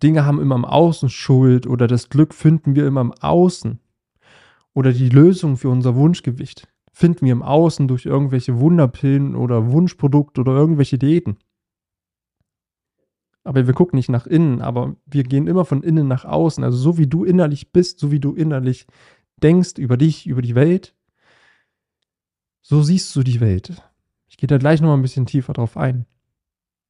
Dinge 0.00 0.24
haben 0.24 0.40
immer 0.40 0.54
im 0.54 0.64
Außen 0.64 1.08
Schuld 1.08 1.66
oder 1.66 1.86
das 1.86 2.08
Glück 2.08 2.34
finden 2.34 2.74
wir 2.74 2.86
immer 2.86 3.00
im 3.00 3.12
Außen. 3.12 3.80
Oder 4.74 4.92
die 4.92 5.08
Lösung 5.08 5.56
für 5.56 5.68
unser 5.68 5.96
Wunschgewicht 5.96 6.68
finden 6.92 7.26
wir 7.26 7.32
im 7.32 7.42
Außen 7.42 7.88
durch 7.88 8.06
irgendwelche 8.06 8.58
Wunderpillen 8.58 9.34
oder 9.34 9.70
Wunschprodukte 9.70 10.40
oder 10.40 10.52
irgendwelche 10.52 10.98
Diäten. 10.98 11.38
aber 13.44 13.66
wir 13.66 13.74
gucken 13.74 13.96
nicht 13.96 14.08
nach 14.08 14.26
innen, 14.26 14.60
aber 14.60 14.96
wir 15.06 15.24
gehen 15.24 15.46
immer 15.46 15.64
von 15.64 15.82
innen 15.82 16.06
nach 16.06 16.24
außen. 16.24 16.62
Also 16.62 16.76
so 16.78 16.98
wie 16.98 17.06
du 17.06 17.24
innerlich 17.24 17.72
bist, 17.72 17.98
so 17.98 18.12
wie 18.12 18.20
du 18.20 18.34
innerlich 18.34 18.86
denkst 19.42 19.78
über 19.78 19.96
dich, 19.96 20.26
über 20.26 20.42
die 20.42 20.54
Welt, 20.54 20.94
so 22.60 22.82
siehst 22.82 23.14
du 23.16 23.22
die 23.22 23.40
Welt. 23.40 23.82
Ich 24.28 24.36
gehe 24.36 24.46
da 24.46 24.58
gleich 24.58 24.80
nochmal 24.80 24.96
ein 24.96 25.02
bisschen 25.02 25.26
tiefer 25.26 25.52
drauf 25.52 25.76
ein. 25.76 26.06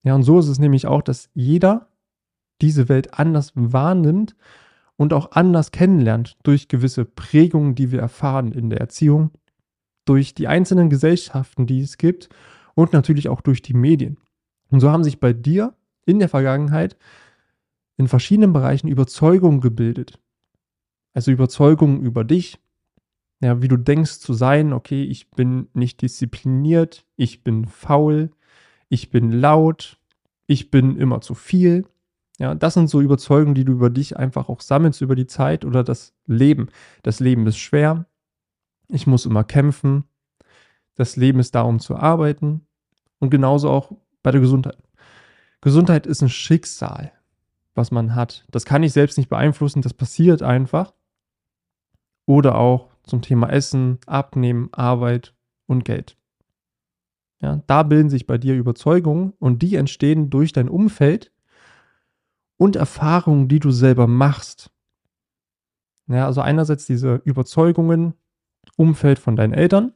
Ja, 0.03 0.15
und 0.15 0.25
so 0.25 0.39
ist 0.39 0.49
es 0.49 0.59
nämlich 0.59 0.87
auch, 0.87 1.03
dass 1.03 1.31
jeder 1.33 1.89
diese 2.63 2.89
Welt 2.89 3.19
anders 3.19 3.53
wahrnimmt 3.55 4.35
und 4.97 5.13
auch 5.13 5.33
anders 5.33 5.73
kennenlernt 5.73 6.37
durch 6.43 6.69
gewisse 6.69 7.05
Prägungen, 7.05 7.75
die 7.75 7.93
wir 7.93 8.01
erfahren 8.01 8.53
in 8.53 8.71
der 8.71 8.81
Erziehung, 8.81 9.31
durch 10.05 10.35
die 10.35 10.49
einzelnen 10.49 10.91
Gesellschaften, 10.91 11.67
die 11.67 11.81
es 11.81 11.99
gibt 11.99 12.29
und 12.75 12.93
natürlich 12.93 13.29
auch 13.29 13.41
durch 13.41 13.63
die 13.63 13.75
Medien. 13.75 14.17
Und 14.71 14.81
so 14.81 14.91
haben 14.91 15.05
sich 15.05 15.21
bei 15.21 15.33
dir 15.33 15.75
in 16.07 16.19
der 16.19 16.29
Vergangenheit 16.29 16.97
in 17.97 18.09
verschiedenen 18.09 18.53
Bereichen 18.53 18.89
Überzeugungen 18.89 19.61
gebildet. 19.61 20.19
Also 21.15 21.31
Überzeugungen 21.31 22.01
über 22.01 22.25
dich, 22.25 22.59
ja, 23.43 23.61
wie 23.61 23.69
du 23.69 23.77
denkst 23.77 24.21
zu 24.21 24.35
sein, 24.35 24.73
okay, 24.73 25.03
ich 25.05 25.31
bin 25.31 25.69
nicht 25.75 26.01
diszipliniert, 26.01 27.05
ich 27.17 27.45
bin 27.45 27.67
faul, 27.67 28.31
ich 28.89 29.11
bin 29.11 29.33
laut, 29.33 29.99
ich 30.47 30.71
bin 30.71 30.97
immer 30.97 31.21
zu 31.21 31.35
viel. 31.35 31.85
Ja, 32.39 32.55
das 32.55 32.75
sind 32.75 32.89
so 32.89 33.01
Überzeugungen, 33.01 33.55
die 33.55 33.65
du 33.65 33.73
über 33.73 33.91
dich 33.91 34.17
einfach 34.17 34.49
auch 34.49 34.61
sammelst 34.61 35.01
über 35.01 35.15
die 35.15 35.27
Zeit 35.27 35.65
oder 35.65 35.85
das 35.85 36.15
Leben. 36.27 36.69
Das 37.03 37.21
Leben 37.21 37.47
ist 37.47 37.59
schwer. 37.59 38.07
Ich 38.89 39.07
muss 39.07 39.27
immer 39.27 39.45
kämpfen. 39.45 40.05
Das 40.95 41.17
Leben 41.17 41.41
ist 41.41 41.55
da, 41.55 41.63
um 41.63 41.79
zu 41.79 41.97
arbeiten. 41.97 42.67
Und 43.19 43.31
genauso 43.31 43.71
auch 43.71 43.93
bei 44.23 44.31
der 44.31 44.41
Gesundheit. 44.41 44.79
Gesundheit 45.61 46.07
ist 46.07 46.23
ein 46.23 46.29
Schicksal, 46.29 47.13
was 47.75 47.91
man 47.91 48.15
hat. 48.15 48.45
Das 48.51 48.65
kann 48.65 48.83
ich 48.83 48.93
selbst 48.93 49.17
nicht 49.17 49.29
beeinflussen, 49.29 49.83
das 49.83 49.95
passiert 49.95 50.43
einfach. 50.43 50.93
Oder 52.27 52.57
auch 52.57 52.91
zum 53.05 53.23
Thema 53.23 53.49
Essen, 53.49 53.99
Abnehmen, 54.07 54.69
Arbeit 54.73 55.35
und 55.67 55.85
Geld. 55.85 56.17
Ja, 57.41 57.63
da 57.67 57.83
bilden 57.83 58.11
sich 58.11 58.27
bei 58.27 58.39
dir 58.39 58.55
Überzeugungen 58.55 59.33
und 59.39 59.63
die 59.63 59.77
entstehen 59.77 60.31
durch 60.31 60.53
dein 60.53 60.69
Umfeld 60.69 61.33
und 62.63 62.77
Erfahrungen, 62.77 63.49
die 63.49 63.59
du 63.59 63.73
selber 63.73 64.07
machst. 64.07 64.71
Ja, 66.07 66.27
also 66.27 66.43
einerseits 66.43 66.87
diese 66.87 67.17
Überzeugungen, 67.25 68.15
Umfeld 68.77 69.19
von 69.19 69.35
deinen 69.35 69.53
Eltern, 69.53 69.93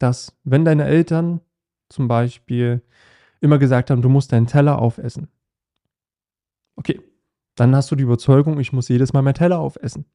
dass 0.00 0.36
wenn 0.42 0.64
deine 0.64 0.86
Eltern 0.86 1.40
zum 1.88 2.08
Beispiel 2.08 2.82
immer 3.40 3.58
gesagt 3.58 3.92
haben, 3.92 4.02
du 4.02 4.08
musst 4.08 4.32
deinen 4.32 4.48
Teller 4.48 4.80
aufessen. 4.80 5.28
Okay, 6.74 7.00
dann 7.54 7.76
hast 7.76 7.92
du 7.92 7.94
die 7.94 8.02
Überzeugung, 8.02 8.58
ich 8.58 8.72
muss 8.72 8.88
jedes 8.88 9.12
Mal 9.12 9.22
meinen 9.22 9.34
Teller 9.34 9.60
aufessen. 9.60 10.06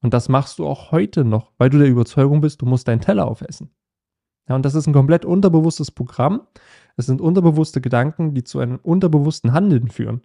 Und 0.00 0.14
das 0.14 0.30
machst 0.30 0.58
du 0.58 0.66
auch 0.66 0.90
heute 0.90 1.22
noch, 1.22 1.52
weil 1.58 1.68
du 1.68 1.76
der 1.76 1.88
Überzeugung 1.88 2.40
bist, 2.40 2.62
du 2.62 2.66
musst 2.66 2.88
deinen 2.88 3.02
Teller 3.02 3.26
aufessen. 3.26 3.68
Ja, 4.48 4.54
und 4.54 4.64
das 4.64 4.74
ist 4.74 4.86
ein 4.86 4.94
komplett 4.94 5.26
unterbewusstes 5.26 5.90
Programm. 5.90 6.46
Es 6.96 7.04
sind 7.04 7.20
unterbewusste 7.20 7.82
Gedanken, 7.82 8.32
die 8.32 8.42
zu 8.42 8.58
einem 8.58 8.76
unterbewussten 8.76 9.52
Handeln 9.52 9.90
führen. 9.90 10.22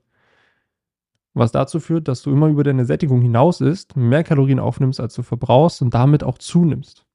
Was 1.33 1.51
dazu 1.51 1.79
führt, 1.79 2.07
dass 2.07 2.21
du 2.21 2.31
immer 2.31 2.47
über 2.47 2.63
deine 2.63 2.85
Sättigung 2.85 3.21
hinaus 3.21 3.59
isst, 3.59 3.95
mehr 3.95 4.23
Kalorien 4.23 4.59
aufnimmst, 4.59 4.99
als 4.99 5.15
du 5.15 5.23
verbrauchst 5.23 5.81
und 5.81 5.93
damit 5.93 6.23
auch 6.23 6.37
zunimmst. 6.37 7.05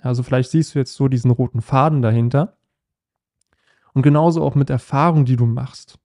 Also 0.00 0.22
vielleicht 0.22 0.50
siehst 0.50 0.74
du 0.74 0.80
jetzt 0.80 0.94
so 0.94 1.08
diesen 1.08 1.30
roten 1.30 1.62
Faden 1.62 2.02
dahinter. 2.02 2.56
Und 3.92 4.02
genauso 4.02 4.42
auch 4.42 4.56
mit 4.56 4.70
Erfahrung, 4.70 5.24
die 5.24 5.36
du 5.36 5.46
machst. 5.46 5.98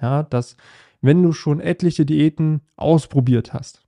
Ja, 0.00 0.22
dass 0.22 0.56
wenn 1.00 1.22
du 1.22 1.32
schon 1.32 1.60
etliche 1.60 2.04
Diäten 2.04 2.60
ausprobiert 2.76 3.52
hast, 3.54 3.82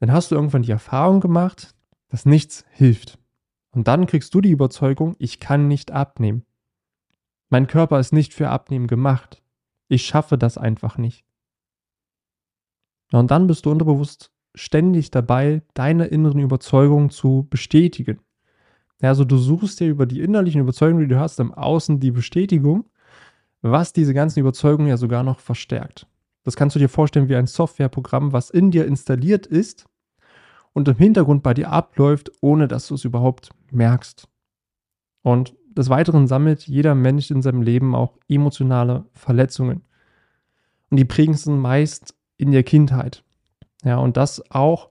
dann 0.00 0.12
hast 0.12 0.30
du 0.30 0.34
irgendwann 0.34 0.62
die 0.62 0.72
Erfahrung 0.72 1.20
gemacht, 1.20 1.74
dass 2.08 2.26
nichts 2.26 2.64
hilft. 2.70 3.18
Und 3.70 3.88
dann 3.88 4.06
kriegst 4.06 4.34
du 4.34 4.40
die 4.40 4.50
Überzeugung, 4.50 5.16
ich 5.18 5.40
kann 5.40 5.68
nicht 5.68 5.92
abnehmen. 5.92 6.44
Mein 7.48 7.66
Körper 7.66 7.98
ist 8.00 8.12
nicht 8.12 8.34
für 8.34 8.50
Abnehmen 8.50 8.86
gemacht. 8.86 9.42
Ich 9.88 10.04
schaffe 10.04 10.36
das 10.36 10.58
einfach 10.58 10.98
nicht. 10.98 11.23
Und 13.12 13.30
dann 13.30 13.46
bist 13.46 13.66
du 13.66 13.70
unterbewusst 13.70 14.30
ständig 14.54 15.10
dabei, 15.10 15.62
deine 15.74 16.06
inneren 16.06 16.40
Überzeugungen 16.40 17.10
zu 17.10 17.46
bestätigen. 17.50 18.20
Also 19.02 19.24
du 19.24 19.36
suchst 19.36 19.80
dir 19.80 19.88
über 19.88 20.06
die 20.06 20.20
innerlichen 20.20 20.60
Überzeugungen, 20.60 21.08
die 21.08 21.14
du 21.14 21.20
hast, 21.20 21.40
im 21.40 21.52
Außen 21.52 22.00
die 22.00 22.12
Bestätigung, 22.12 22.84
was 23.62 23.92
diese 23.92 24.14
ganzen 24.14 24.40
Überzeugungen 24.40 24.88
ja 24.88 24.96
sogar 24.96 25.22
noch 25.22 25.40
verstärkt. 25.40 26.06
Das 26.44 26.56
kannst 26.56 26.76
du 26.76 26.80
dir 26.80 26.88
vorstellen 26.88 27.28
wie 27.28 27.36
ein 27.36 27.46
Softwareprogramm, 27.46 28.32
was 28.32 28.50
in 28.50 28.70
dir 28.70 28.86
installiert 28.86 29.46
ist 29.46 29.86
und 30.72 30.88
im 30.88 30.96
Hintergrund 30.96 31.42
bei 31.42 31.54
dir 31.54 31.70
abläuft, 31.70 32.30
ohne 32.40 32.68
dass 32.68 32.88
du 32.88 32.94
es 32.94 33.04
überhaupt 33.04 33.50
merkst. 33.70 34.28
Und 35.22 35.56
des 35.66 35.88
Weiteren 35.88 36.26
sammelt 36.26 36.68
jeder 36.68 36.94
Mensch 36.94 37.30
in 37.30 37.42
seinem 37.42 37.62
Leben 37.62 37.94
auch 37.94 38.18
emotionale 38.28 39.06
Verletzungen. 39.12 39.82
Und 40.90 40.98
die 40.98 41.04
prägen 41.04 41.34
sind 41.34 41.58
meist 41.58 42.14
in 42.44 42.52
der 42.52 42.62
Kindheit. 42.62 43.24
Ja, 43.82 43.98
und 43.98 44.16
das 44.16 44.50
auch 44.50 44.88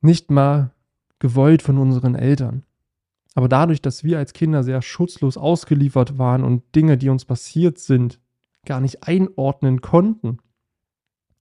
nicht 0.00 0.30
mal 0.30 0.70
gewollt 1.18 1.62
von 1.62 1.78
unseren 1.78 2.14
Eltern. 2.14 2.64
Aber 3.34 3.48
dadurch, 3.48 3.82
dass 3.82 4.04
wir 4.04 4.18
als 4.18 4.32
Kinder 4.32 4.62
sehr 4.62 4.82
schutzlos 4.82 5.36
ausgeliefert 5.36 6.18
waren 6.18 6.44
und 6.44 6.62
Dinge, 6.74 6.96
die 6.98 7.08
uns 7.08 7.24
passiert 7.24 7.78
sind, 7.78 8.20
gar 8.64 8.80
nicht 8.80 9.02
einordnen 9.02 9.80
konnten, 9.80 10.38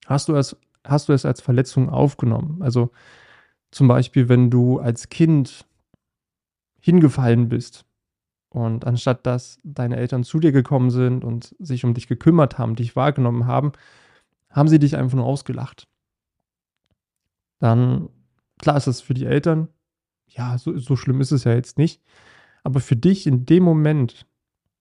hast 0.05 0.29
du 0.29 0.36
es 0.36 0.57
hast 0.86 1.07
du 1.07 1.13
es 1.13 1.25
als 1.25 1.39
Verletzung 1.41 1.89
aufgenommen? 1.89 2.62
Also 2.62 2.91
zum 3.72 3.88
Beispiel, 3.88 4.27
wenn 4.29 4.50
du 4.50 4.79
als 4.79 5.10
Kind 5.10 5.65
hingefallen 6.81 7.48
bist 7.48 7.86
und 8.50 8.86
anstatt 8.86 9.25
dass 9.25 9.60
deine 9.63 9.95
Eltern 9.95 10.24
zu 10.24 10.39
dir 10.39 10.51
gekommen 10.51 10.89
sind 10.89 11.24
und 11.24 11.55
sich 11.60 11.86
um 11.86 11.93
dich 11.93 12.07
gekümmert 12.07 12.57
haben, 12.57 12.75
dich 12.75 12.95
wahrgenommen 12.95 13.48
haben, 13.48 13.72
haben 14.53 14.69
sie 14.69 14.79
dich 14.79 14.95
einfach 14.95 15.17
nur 15.17 15.25
ausgelacht. 15.25 15.88
Dann, 17.60 18.10
klar 18.60 18.77
ist 18.77 18.88
es 18.88 19.01
für 19.01 19.13
die 19.13 19.25
Eltern, 19.25 19.67
ja, 20.27 20.57
so, 20.57 20.77
so 20.77 20.95
schlimm 20.95 21.22
ist 21.22 21.31
es 21.31 21.43
ja 21.43 21.53
jetzt 21.53 21.77
nicht. 21.77 22.01
Aber 22.63 22.79
für 22.79 22.95
dich 22.95 23.27
in 23.27 23.45
dem 23.45 23.63
Moment 23.63 24.25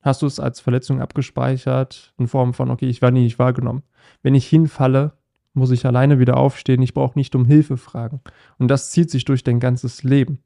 hast 0.01 0.23
du 0.23 0.27
es 0.27 0.41
als 0.41 0.61
Verletzung 0.61 1.01
abgespeichert, 1.01 2.15
in 2.19 2.29
Form 2.29 2.55
von, 2.55 2.71
okay, 2.71 2.89
ich 2.89 3.03
war 3.03 3.11
nie 3.11 3.23
nicht 3.23 3.39
wahrgenommen. 3.39 3.83
Wenn 4.23 4.35
ich 4.35 4.49
hinfalle, 4.49 5.17
muss 5.55 5.71
ich 5.71 5.85
alleine 5.85 6.19
wieder 6.19 6.37
aufstehen, 6.37 6.83
ich 6.83 6.95
brauche 6.95 7.19
nicht 7.19 7.35
um 7.35 7.45
Hilfe 7.45 7.77
fragen. 7.77 8.21
Und 8.59 8.69
das 8.69 8.91
zieht 8.91 9.11
sich 9.11 9.25
durch 9.25 9.45
dein 9.45 9.61
ganzes 9.61 10.03
Leben. 10.03 10.43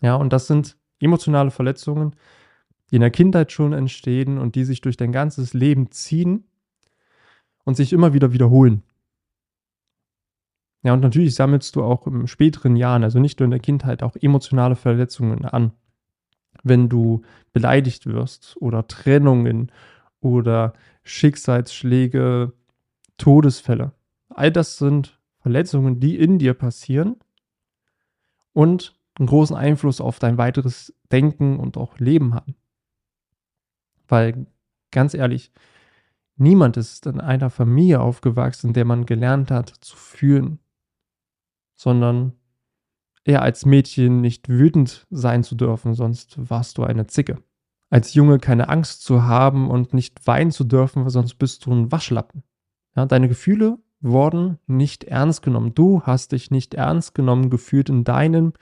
Ja, 0.00 0.16
und 0.16 0.32
das 0.32 0.46
sind 0.46 0.76
emotionale 1.00 1.50
Verletzungen, 1.50 2.14
die 2.90 2.96
in 2.96 3.00
der 3.00 3.10
Kindheit 3.10 3.52
schon 3.52 3.72
entstehen 3.72 4.38
und 4.38 4.54
die 4.54 4.64
sich 4.64 4.80
durch 4.80 4.96
dein 4.96 5.12
ganzes 5.12 5.52
Leben 5.54 5.90
ziehen 5.90 6.44
und 7.64 7.76
sich 7.76 7.92
immer 7.92 8.12
wieder 8.12 8.32
wiederholen. 8.32 8.82
Ja, 10.82 10.94
und 10.94 11.00
natürlich 11.00 11.34
sammelst 11.34 11.76
du 11.76 11.84
auch 11.84 12.06
im 12.06 12.26
späteren 12.26 12.74
Jahren, 12.74 13.04
also 13.04 13.20
nicht 13.20 13.38
nur 13.38 13.44
in 13.44 13.52
der 13.52 13.60
Kindheit, 13.60 14.02
auch 14.02 14.16
emotionale 14.16 14.74
Verletzungen 14.74 15.44
an. 15.44 15.72
Wenn 16.64 16.88
du 16.88 17.22
beleidigt 17.52 18.06
wirst 18.06 18.56
oder 18.60 18.86
Trennungen 18.88 19.70
oder 20.20 20.74
Schicksalsschläge, 21.04 22.52
Todesfälle. 23.16 23.92
All 24.28 24.50
das 24.50 24.78
sind 24.78 25.18
Verletzungen, 25.40 26.00
die 26.00 26.18
in 26.18 26.38
dir 26.38 26.54
passieren 26.54 27.16
und 28.52 28.94
einen 29.18 29.26
großen 29.26 29.56
Einfluss 29.56 30.00
auf 30.00 30.18
dein 30.18 30.38
weiteres 30.38 30.94
Denken 31.10 31.58
und 31.58 31.76
auch 31.76 31.98
Leben 31.98 32.34
haben. 32.34 32.56
Weil, 34.08 34.46
ganz 34.90 35.14
ehrlich, 35.14 35.52
niemand 36.36 36.76
ist 36.76 37.06
in 37.06 37.20
einer 37.20 37.50
Familie 37.50 38.00
aufgewachsen, 38.00 38.68
in 38.68 38.72
der 38.72 38.84
man 38.84 39.06
gelernt 39.06 39.50
hat 39.50 39.68
zu 39.68 39.96
fühlen, 39.96 40.58
sondern 41.76 42.32
eher 43.24 43.42
als 43.42 43.64
Mädchen 43.66 44.20
nicht 44.20 44.48
wütend 44.48 45.06
sein 45.10 45.42
zu 45.44 45.54
dürfen, 45.54 45.94
sonst 45.94 46.36
warst 46.38 46.78
du 46.78 46.84
eine 46.84 47.06
Zicke. 47.06 47.38
Als 47.90 48.14
Junge 48.14 48.38
keine 48.38 48.68
Angst 48.68 49.02
zu 49.02 49.24
haben 49.24 49.70
und 49.70 49.92
nicht 49.92 50.26
weinen 50.26 50.50
zu 50.50 50.64
dürfen, 50.64 51.08
sonst 51.10 51.34
bist 51.34 51.66
du 51.66 51.72
ein 51.72 51.92
Waschlappen. 51.92 52.42
Ja, 52.96 53.06
deine 53.06 53.28
Gefühle 53.28 53.78
wurden 54.00 54.58
nicht 54.66 55.04
ernst 55.04 55.42
genommen. 55.42 55.74
Du 55.74 56.02
hast 56.02 56.32
dich 56.32 56.50
nicht 56.50 56.74
ernst 56.74 57.14
genommen 57.14 57.50
gefühlt 57.50 57.88
in 57.88 58.04
deinen 58.04 58.54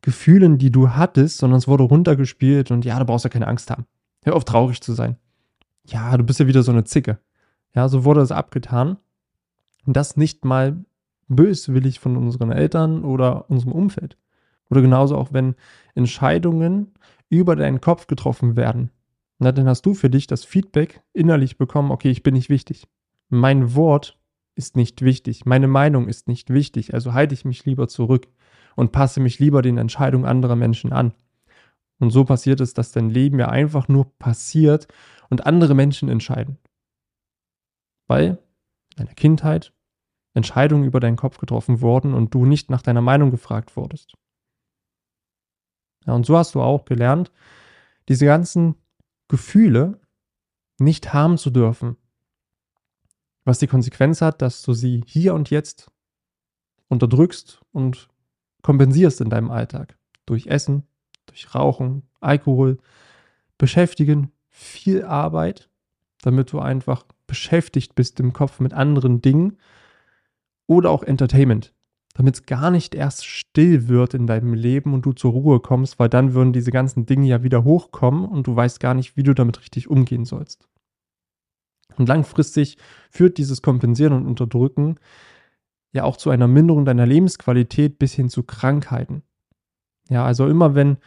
Gefühlen, 0.00 0.58
die 0.58 0.70
du 0.70 0.90
hattest, 0.90 1.38
sondern 1.38 1.58
es 1.58 1.68
wurde 1.68 1.84
runtergespielt 1.84 2.70
und 2.70 2.84
ja, 2.84 2.98
du 2.98 3.04
brauchst 3.04 3.24
ja 3.24 3.30
keine 3.30 3.48
Angst 3.48 3.70
haben. 3.70 3.86
Hör 4.24 4.36
auf, 4.36 4.44
traurig 4.44 4.80
zu 4.80 4.92
sein. 4.92 5.16
Ja, 5.88 6.16
du 6.16 6.24
bist 6.24 6.38
ja 6.38 6.46
wieder 6.46 6.62
so 6.62 6.70
eine 6.70 6.84
Zicke. 6.84 7.18
Ja, 7.74 7.88
so 7.88 8.04
wurde 8.04 8.20
es 8.20 8.30
abgetan. 8.30 8.98
Und 9.86 9.96
das 9.96 10.16
nicht 10.16 10.44
mal 10.44 10.84
böswillig 11.28 11.98
von 11.98 12.16
unseren 12.16 12.52
Eltern 12.52 13.04
oder 13.04 13.50
unserem 13.50 13.72
Umfeld. 13.72 14.18
Oder 14.70 14.82
genauso 14.82 15.16
auch, 15.16 15.32
wenn 15.32 15.54
Entscheidungen 15.94 16.92
über 17.30 17.56
deinen 17.56 17.80
Kopf 17.80 18.06
getroffen 18.06 18.54
werden. 18.56 18.90
Na, 19.38 19.50
dann 19.52 19.66
hast 19.66 19.86
du 19.86 19.94
für 19.94 20.10
dich 20.10 20.26
das 20.26 20.44
Feedback 20.44 21.00
innerlich 21.14 21.56
bekommen, 21.56 21.90
okay, 21.90 22.10
ich 22.10 22.22
bin 22.22 22.34
nicht 22.34 22.50
wichtig. 22.50 22.86
Mein 23.30 23.74
Wort 23.74 24.18
ist 24.56 24.76
nicht 24.76 25.02
wichtig. 25.02 25.46
Meine 25.46 25.68
Meinung 25.68 26.08
ist 26.08 26.28
nicht 26.28 26.50
wichtig. 26.50 26.92
Also 26.92 27.14
halte 27.14 27.34
ich 27.34 27.44
mich 27.44 27.64
lieber 27.64 27.88
zurück 27.88 28.26
und 28.76 28.92
passe 28.92 29.20
mich 29.20 29.38
lieber 29.38 29.62
den 29.62 29.78
Entscheidungen 29.78 30.26
anderer 30.26 30.56
Menschen 30.56 30.92
an. 30.92 31.12
Und 31.98 32.10
so 32.10 32.24
passiert 32.24 32.60
es, 32.60 32.74
dass 32.74 32.92
dein 32.92 33.10
Leben 33.10 33.38
ja 33.38 33.48
einfach 33.48 33.88
nur 33.88 34.16
passiert 34.18 34.86
und 35.30 35.46
andere 35.46 35.74
Menschen 35.74 36.08
entscheiden. 36.08 36.58
Weil 38.06 38.38
in 38.90 39.04
deiner 39.04 39.14
Kindheit 39.14 39.72
Entscheidungen 40.34 40.84
über 40.84 41.00
deinen 41.00 41.16
Kopf 41.16 41.38
getroffen 41.38 41.80
wurden 41.80 42.14
und 42.14 42.32
du 42.32 42.44
nicht 42.44 42.70
nach 42.70 42.82
deiner 42.82 43.00
Meinung 43.00 43.30
gefragt 43.30 43.76
wurdest. 43.76 44.14
Ja, 46.06 46.14
und 46.14 46.24
so 46.24 46.38
hast 46.38 46.54
du 46.54 46.62
auch 46.62 46.84
gelernt, 46.84 47.32
diese 48.08 48.24
ganzen 48.24 48.76
Gefühle 49.28 50.00
nicht 50.78 51.12
haben 51.12 51.36
zu 51.36 51.50
dürfen. 51.50 51.96
Was 53.44 53.58
die 53.58 53.66
Konsequenz 53.66 54.22
hat, 54.22 54.40
dass 54.40 54.62
du 54.62 54.72
sie 54.72 55.02
hier 55.06 55.34
und 55.34 55.50
jetzt 55.50 55.90
unterdrückst 56.88 57.60
und 57.72 58.08
kompensierst 58.62 59.20
in 59.20 59.30
deinem 59.30 59.50
Alltag. 59.50 59.98
Durch 60.24 60.46
Essen, 60.46 60.86
durch 61.28 61.54
Rauchen, 61.54 62.02
Alkohol, 62.20 62.78
Beschäftigen, 63.56 64.32
viel 64.48 65.04
Arbeit, 65.04 65.68
damit 66.22 66.52
du 66.52 66.58
einfach 66.58 67.04
beschäftigt 67.26 67.94
bist 67.94 68.18
im 68.20 68.32
Kopf 68.32 68.60
mit 68.60 68.72
anderen 68.72 69.22
Dingen 69.22 69.56
oder 70.66 70.90
auch 70.90 71.02
Entertainment, 71.02 71.74
damit 72.14 72.34
es 72.34 72.46
gar 72.46 72.70
nicht 72.70 72.94
erst 72.94 73.26
still 73.26 73.88
wird 73.88 74.14
in 74.14 74.26
deinem 74.26 74.54
Leben 74.54 74.94
und 74.94 75.06
du 75.06 75.12
zur 75.12 75.32
Ruhe 75.32 75.60
kommst, 75.60 75.98
weil 75.98 76.08
dann 76.08 76.34
würden 76.34 76.52
diese 76.52 76.70
ganzen 76.70 77.06
Dinge 77.06 77.26
ja 77.26 77.42
wieder 77.42 77.64
hochkommen 77.64 78.24
und 78.24 78.46
du 78.46 78.56
weißt 78.56 78.80
gar 78.80 78.94
nicht, 78.94 79.16
wie 79.16 79.22
du 79.22 79.34
damit 79.34 79.60
richtig 79.60 79.88
umgehen 79.88 80.24
sollst. 80.24 80.68
Und 81.96 82.08
langfristig 82.08 82.78
führt 83.10 83.38
dieses 83.38 83.62
Kompensieren 83.62 84.12
und 84.12 84.26
Unterdrücken 84.26 84.96
ja 85.92 86.04
auch 86.04 86.16
zu 86.16 86.30
einer 86.30 86.48
Minderung 86.48 86.84
deiner 86.84 87.06
Lebensqualität 87.06 87.98
bis 87.98 88.14
hin 88.14 88.28
zu 88.28 88.42
Krankheiten. 88.42 89.22
Ja, 90.08 90.24
also 90.24 90.46
immer 90.48 90.74
wenn 90.74 90.98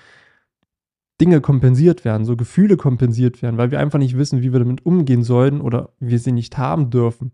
Dinge 1.19 1.41
kompensiert 1.41 2.05
werden, 2.05 2.25
so 2.25 2.35
Gefühle 2.35 2.77
kompensiert 2.77 3.41
werden, 3.41 3.57
weil 3.57 3.71
wir 3.71 3.79
einfach 3.79 3.99
nicht 3.99 4.17
wissen, 4.17 4.41
wie 4.41 4.53
wir 4.53 4.59
damit 4.59 4.85
umgehen 4.85 5.23
sollen 5.23 5.61
oder 5.61 5.93
wir 5.99 6.19
sie 6.19 6.31
nicht 6.31 6.57
haben 6.57 6.89
dürfen, 6.89 7.31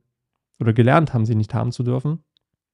oder 0.60 0.74
gelernt 0.74 1.14
haben, 1.14 1.26
sie 1.26 1.36
nicht 1.36 1.54
haben 1.54 1.72
zu 1.72 1.84
dürfen, 1.84 2.24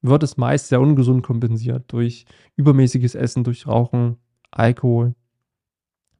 wird 0.02 0.24
es 0.24 0.38
meist 0.38 0.68
sehr 0.68 0.82
ungesund 0.82 1.24
kompensiert 1.24 1.92
durch 1.92 2.26
übermäßiges 2.56 3.16
Essen, 3.16 3.44
durch 3.44 3.68
Rauchen, 3.68 4.18
Alkohol, 4.52 5.16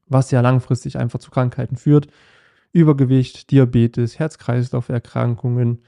was 0.08 0.32
ja 0.32 0.42
langfristig 0.42 0.98
einfach 0.98 1.20
zu 1.20 1.32
Krankheiten 1.32 1.76
führt. 1.76 2.08
Übergewicht, 2.72 3.52
Diabetes, 3.52 4.18
Herz-Kreislauf-Erkrankungen, 4.18 5.82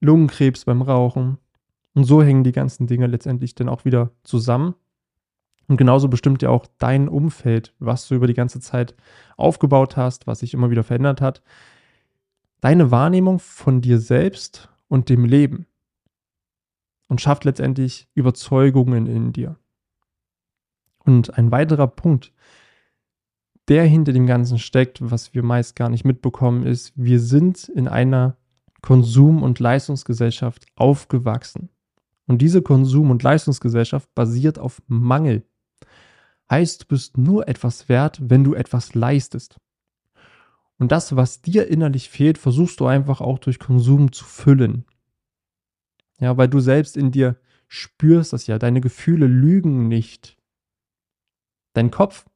Lungenkrebs 0.00 0.64
beim 0.66 0.82
Rauchen. 0.82 1.38
Und 1.94 2.04
so 2.04 2.22
hängen 2.22 2.44
die 2.44 2.52
ganzen 2.52 2.86
Dinge 2.86 3.06
letztendlich 3.06 3.54
dann 3.54 3.68
auch 3.68 3.84
wieder 3.84 4.10
zusammen. 4.22 4.74
Und 5.66 5.76
genauso 5.76 6.08
bestimmt 6.08 6.42
ja 6.42 6.50
auch 6.50 6.66
dein 6.78 7.08
Umfeld, 7.08 7.74
was 7.78 8.08
du 8.08 8.14
über 8.14 8.26
die 8.26 8.34
ganze 8.34 8.60
Zeit 8.60 8.94
aufgebaut 9.36 9.96
hast, 9.96 10.26
was 10.26 10.40
sich 10.40 10.54
immer 10.54 10.70
wieder 10.70 10.84
verändert 10.84 11.20
hat. 11.20 11.42
Deine 12.60 12.90
Wahrnehmung 12.90 13.38
von 13.38 13.80
dir 13.80 13.98
selbst 13.98 14.70
und 14.88 15.08
dem 15.08 15.24
Leben 15.24 15.66
und 17.08 17.20
schafft 17.20 17.44
letztendlich 17.44 18.08
Überzeugungen 18.14 19.06
in 19.06 19.32
dir. 19.32 19.56
Und 21.04 21.36
ein 21.36 21.50
weiterer 21.50 21.86
Punkt, 21.86 22.32
der 23.68 23.84
hinter 23.84 24.12
dem 24.12 24.26
Ganzen 24.26 24.58
steckt, 24.58 24.98
was 25.00 25.34
wir 25.34 25.42
meist 25.42 25.76
gar 25.76 25.88
nicht 25.88 26.04
mitbekommen, 26.04 26.64
ist, 26.64 26.92
wir 26.96 27.20
sind 27.20 27.68
in 27.68 27.88
einer 27.88 28.36
Konsum- 28.82 29.42
und 29.42 29.60
Leistungsgesellschaft 29.60 30.66
aufgewachsen. 30.76 31.70
Und 32.26 32.42
diese 32.42 32.62
Konsum- 32.62 33.10
und 33.10 33.22
Leistungsgesellschaft 33.22 34.14
basiert 34.14 34.58
auf 34.58 34.82
Mangel. 34.86 35.44
Heißt, 36.50 36.82
du 36.82 36.86
bist 36.86 37.16
nur 37.18 37.48
etwas 37.48 37.88
wert, 37.88 38.18
wenn 38.22 38.44
du 38.44 38.54
etwas 38.54 38.94
leistest. 38.94 39.58
Und 40.78 40.92
das, 40.92 41.16
was 41.16 41.40
dir 41.40 41.68
innerlich 41.68 42.08
fehlt, 42.08 42.38
versuchst 42.38 42.80
du 42.80 42.86
einfach 42.86 43.20
auch 43.20 43.38
durch 43.38 43.58
Konsum 43.58 44.12
zu 44.12 44.24
füllen. 44.24 44.84
Ja, 46.18 46.36
weil 46.36 46.48
du 46.48 46.60
selbst 46.60 46.96
in 46.96 47.10
dir 47.10 47.36
spürst 47.68 48.32
das 48.32 48.46
ja. 48.46 48.58
Deine 48.58 48.80
Gefühle 48.80 49.26
lügen 49.26 49.88
nicht. 49.88 50.36
Dein 51.72 51.90
Kopf, 51.90 52.26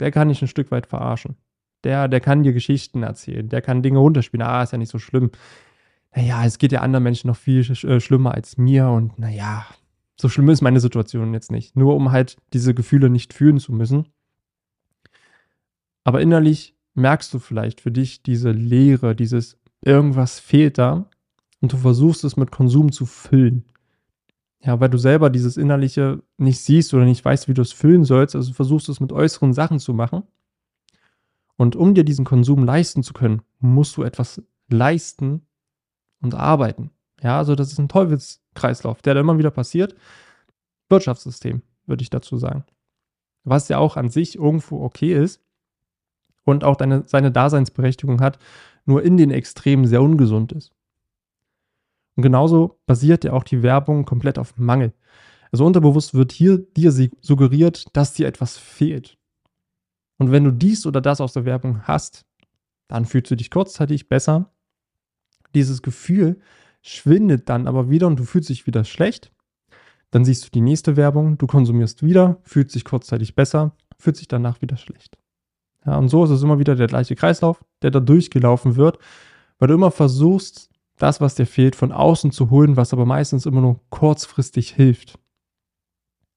der 0.00 0.10
kann 0.10 0.28
dich 0.28 0.42
ein 0.42 0.48
Stück 0.48 0.70
weit 0.70 0.86
verarschen. 0.86 1.36
Der, 1.82 2.08
der 2.08 2.20
kann 2.20 2.42
dir 2.42 2.52
Geschichten 2.52 3.02
erzählen. 3.02 3.48
Der 3.48 3.62
kann 3.62 3.82
Dinge 3.82 3.98
runterspielen. 3.98 4.46
Ah, 4.46 4.62
ist 4.62 4.72
ja 4.72 4.78
nicht 4.78 4.90
so 4.90 4.98
schlimm. 4.98 5.30
Naja, 6.14 6.44
es 6.44 6.58
geht 6.58 6.72
ja 6.72 6.80
anderen 6.80 7.02
Menschen 7.02 7.28
noch 7.28 7.36
viel 7.36 7.60
äh, 7.60 8.00
schlimmer 8.00 8.34
als 8.34 8.56
mir. 8.56 8.88
Und 8.88 9.18
naja, 9.18 9.66
so 10.16 10.28
schlimm 10.28 10.48
ist 10.48 10.62
meine 10.62 10.80
Situation 10.80 11.34
jetzt 11.34 11.50
nicht. 11.50 11.76
Nur 11.76 11.96
um 11.96 12.12
halt 12.12 12.36
diese 12.52 12.74
Gefühle 12.74 13.10
nicht 13.10 13.32
fühlen 13.32 13.58
zu 13.58 13.72
müssen. 13.72 14.06
Aber 16.04 16.20
innerlich 16.20 16.76
merkst 16.94 17.32
du 17.34 17.38
vielleicht 17.38 17.80
für 17.80 17.90
dich 17.90 18.22
diese 18.22 18.52
Leere, 18.52 19.16
dieses 19.16 19.58
irgendwas 19.80 20.38
fehlt 20.38 20.78
da 20.78 21.08
und 21.60 21.72
du 21.72 21.76
versuchst 21.76 22.24
es 22.24 22.36
mit 22.36 22.50
Konsum 22.50 22.92
zu 22.92 23.06
füllen. 23.06 23.64
Ja, 24.62 24.80
weil 24.80 24.88
du 24.88 24.96
selber 24.96 25.28
dieses 25.28 25.56
Innerliche 25.56 26.22
nicht 26.38 26.60
siehst 26.60 26.94
oder 26.94 27.04
nicht 27.04 27.24
weißt, 27.24 27.48
wie 27.48 27.54
du 27.54 27.62
es 27.62 27.72
füllen 27.72 28.04
sollst, 28.04 28.34
also 28.34 28.52
versuchst 28.52 28.88
du 28.88 28.92
es 28.92 29.00
mit 29.00 29.12
äußeren 29.12 29.52
Sachen 29.52 29.78
zu 29.78 29.92
machen. 29.92 30.22
Und 31.56 31.76
um 31.76 31.94
dir 31.94 32.04
diesen 32.04 32.24
Konsum 32.24 32.64
leisten 32.64 33.02
zu 33.02 33.12
können, 33.12 33.42
musst 33.60 33.96
du 33.96 34.02
etwas 34.02 34.42
leisten 34.68 35.42
und 36.20 36.34
arbeiten. 36.34 36.90
Ja, 37.24 37.38
also 37.38 37.56
das 37.56 37.72
ist 37.72 37.78
ein 37.78 37.88
Teufelskreislauf, 37.88 39.02
der 39.02 39.14
da 39.14 39.20
immer 39.20 39.38
wieder 39.38 39.50
passiert. 39.50 39.96
Wirtschaftssystem, 40.88 41.62
würde 41.86 42.02
ich 42.02 42.10
dazu 42.10 42.36
sagen. 42.36 42.64
Was 43.42 43.68
ja 43.68 43.78
auch 43.78 43.96
an 43.96 44.10
sich 44.10 44.36
irgendwo 44.36 44.84
okay 44.84 45.14
ist, 45.14 45.40
und 46.44 46.64
auch 46.64 46.76
deine, 46.76 47.04
seine 47.06 47.32
Daseinsberechtigung 47.32 48.20
hat, 48.20 48.38
nur 48.84 49.02
in 49.02 49.16
den 49.16 49.30
Extremen 49.30 49.86
sehr 49.86 50.02
ungesund 50.02 50.52
ist. 50.52 50.72
Und 52.16 52.22
genauso 52.22 52.78
basiert 52.86 53.24
ja 53.24 53.32
auch 53.32 53.44
die 53.44 53.62
Werbung 53.62 54.04
komplett 54.04 54.38
auf 54.38 54.56
Mangel. 54.56 54.92
Also 55.50 55.64
unterbewusst 55.64 56.14
wird 56.14 56.32
hier 56.32 56.58
dir 56.58 56.92
suggeriert, 57.20 57.86
dass 57.96 58.12
dir 58.12 58.26
etwas 58.26 58.56
fehlt. 58.56 59.16
Und 60.18 60.30
wenn 60.30 60.44
du 60.44 60.52
dies 60.52 60.86
oder 60.86 61.00
das 61.00 61.20
aus 61.20 61.32
der 61.32 61.44
Werbung 61.44 61.82
hast, 61.84 62.24
dann 62.88 63.04
fühlst 63.04 63.30
du 63.30 63.36
dich 63.36 63.50
kurzzeitig 63.50 64.08
besser. 64.08 64.52
Dieses 65.54 65.82
Gefühl 65.82 66.40
schwindet 66.84 67.48
dann 67.48 67.66
aber 67.66 67.88
wieder 67.88 68.06
und 68.06 68.18
du 68.18 68.24
fühlst 68.24 68.50
dich 68.50 68.66
wieder 68.66 68.84
schlecht. 68.84 69.32
Dann 70.10 70.24
siehst 70.24 70.44
du 70.44 70.50
die 70.50 70.60
nächste 70.60 70.96
Werbung, 70.96 71.38
du 71.38 71.46
konsumierst 71.46 72.04
wieder, 72.04 72.38
fühlst 72.42 72.74
dich 72.74 72.84
kurzzeitig 72.84 73.34
besser, 73.34 73.74
fühlt 73.98 74.16
sich 74.16 74.28
danach 74.28 74.60
wieder 74.60 74.76
schlecht. 74.76 75.16
Ja, 75.86 75.96
und 75.96 76.08
so 76.08 76.24
ist 76.24 76.30
es 76.30 76.42
immer 76.42 76.58
wieder 76.58 76.76
der 76.76 76.86
gleiche 76.86 77.16
Kreislauf, 77.16 77.64
der 77.82 77.90
da 77.90 78.00
durchgelaufen 78.00 78.76
wird, 78.76 78.98
weil 79.58 79.68
du 79.68 79.74
immer 79.74 79.90
versuchst, 79.90 80.70
das, 80.96 81.20
was 81.20 81.34
dir 81.34 81.46
fehlt, 81.46 81.74
von 81.74 81.90
außen 81.90 82.30
zu 82.30 82.50
holen, 82.50 82.76
was 82.76 82.92
aber 82.92 83.06
meistens 83.06 83.46
immer 83.46 83.60
nur 83.60 83.80
kurzfristig 83.88 84.70
hilft. 84.70 85.18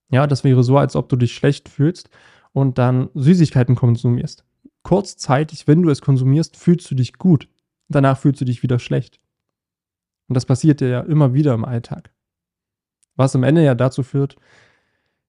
Ja, 0.09 0.25
das 0.25 0.43
wäre 0.43 0.63
so, 0.63 0.77
als 0.77 0.95
ob 0.95 1.09
du 1.09 1.17
dich 1.17 1.35
schlecht 1.35 1.69
fühlst 1.69 2.09
und 2.53 2.77
dann 2.77 3.09
Süßigkeiten 3.13 3.75
konsumierst. 3.75 4.45
Kurzzeitig, 4.81 5.67
wenn 5.67 5.81
du 5.81 5.89
es 5.89 6.01
konsumierst, 6.01 6.55
fühlst 6.55 6.89
du 6.89 6.95
dich 6.95 7.13
gut. 7.13 7.49
Danach 7.89 8.17
fühlst 8.17 8.41
du 8.41 8.45
dich 8.45 8.63
wieder 8.63 8.79
schlecht. 8.79 9.19
Und 10.27 10.35
das 10.35 10.45
passiert 10.45 10.81
dir 10.81 10.89
ja 10.89 10.99
immer 11.01 11.33
wieder 11.33 11.53
im 11.53 11.65
Alltag. 11.65 12.11
Was 13.15 13.35
am 13.35 13.43
Ende 13.43 13.63
ja 13.63 13.75
dazu 13.75 14.03
führt, 14.03 14.35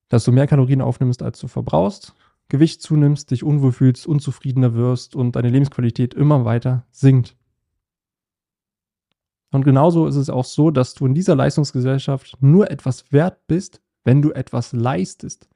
dass 0.08 0.24
du 0.24 0.32
mehr 0.32 0.46
Kalorien 0.46 0.82
aufnimmst, 0.82 1.22
als 1.22 1.38
du 1.38 1.48
verbrauchst 1.48 2.14
Gewicht 2.48 2.80
zunimmst, 2.80 3.30
dich 3.30 3.44
unwohl 3.44 3.72
fühlst, 3.72 4.06
unzufriedener 4.06 4.74
wirst 4.74 5.14
und 5.14 5.36
deine 5.36 5.50
Lebensqualität 5.50 6.14
immer 6.14 6.44
weiter 6.44 6.86
sinkt. 6.90 7.36
Und 9.50 9.64
genauso 9.64 10.06
ist 10.06 10.16
es 10.16 10.30
auch 10.30 10.44
so, 10.44 10.70
dass 10.70 10.94
du 10.94 11.06
in 11.06 11.14
dieser 11.14 11.34
Leistungsgesellschaft 11.36 12.36
nur 12.40 12.70
etwas 12.70 13.12
wert 13.12 13.46
bist, 13.46 13.82
wenn 14.04 14.22
du 14.22 14.32
etwas 14.32 14.72
leistest. 14.72 15.48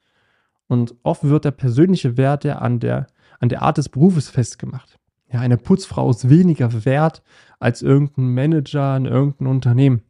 Und 0.67 0.95
oft 1.03 1.25
wird 1.25 1.45
der 1.45 1.51
persönliche 1.51 2.17
Wert 2.17 2.45
ja 2.45 2.59
an 2.59 2.81
der, 2.81 3.07
an 3.41 3.49
der 3.49 3.63
Art 3.63 3.79
des 3.79 3.89
Berufes 3.89 4.29
festgemacht. 4.31 4.99
Ja, 5.33 5.41
eine 5.41 5.57
Putzfrau 5.57 6.11
ist 6.11 6.29
weniger 6.29 6.85
wert 6.85 7.23
als 7.59 7.81
irgendein 7.81 8.35
Manager 8.35 8.97
in 8.97 9.07
irgendeinem 9.07 9.51
Unternehmen. 9.51 10.03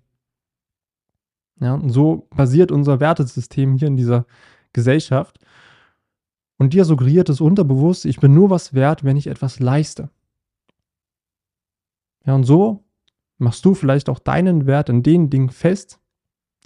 Ja, 1.60 1.74
und 1.74 1.90
so 1.90 2.26
basiert 2.30 2.72
unser 2.72 2.98
Wertesystem 2.98 3.76
hier 3.76 3.86
in 3.86 3.96
dieser 3.96 4.26
Gesellschaft. 4.72 5.38
Und 6.58 6.72
dir 6.72 6.84
suggeriert 6.84 7.28
es 7.28 7.40
unterbewusst, 7.40 8.04
ich 8.04 8.18
bin 8.18 8.34
nur 8.34 8.50
was 8.50 8.74
wert, 8.74 9.04
wenn 9.04 9.16
ich 9.16 9.28
etwas 9.28 9.60
leiste. 9.60 10.10
Ja, 12.24 12.34
und 12.34 12.44
so 12.44 12.84
machst 13.38 13.64
du 13.64 13.74
vielleicht 13.74 14.08
auch 14.08 14.18
deinen 14.18 14.66
Wert 14.66 14.88
in 14.88 15.04
den 15.04 15.30
Dingen 15.30 15.50
fest, 15.50 16.00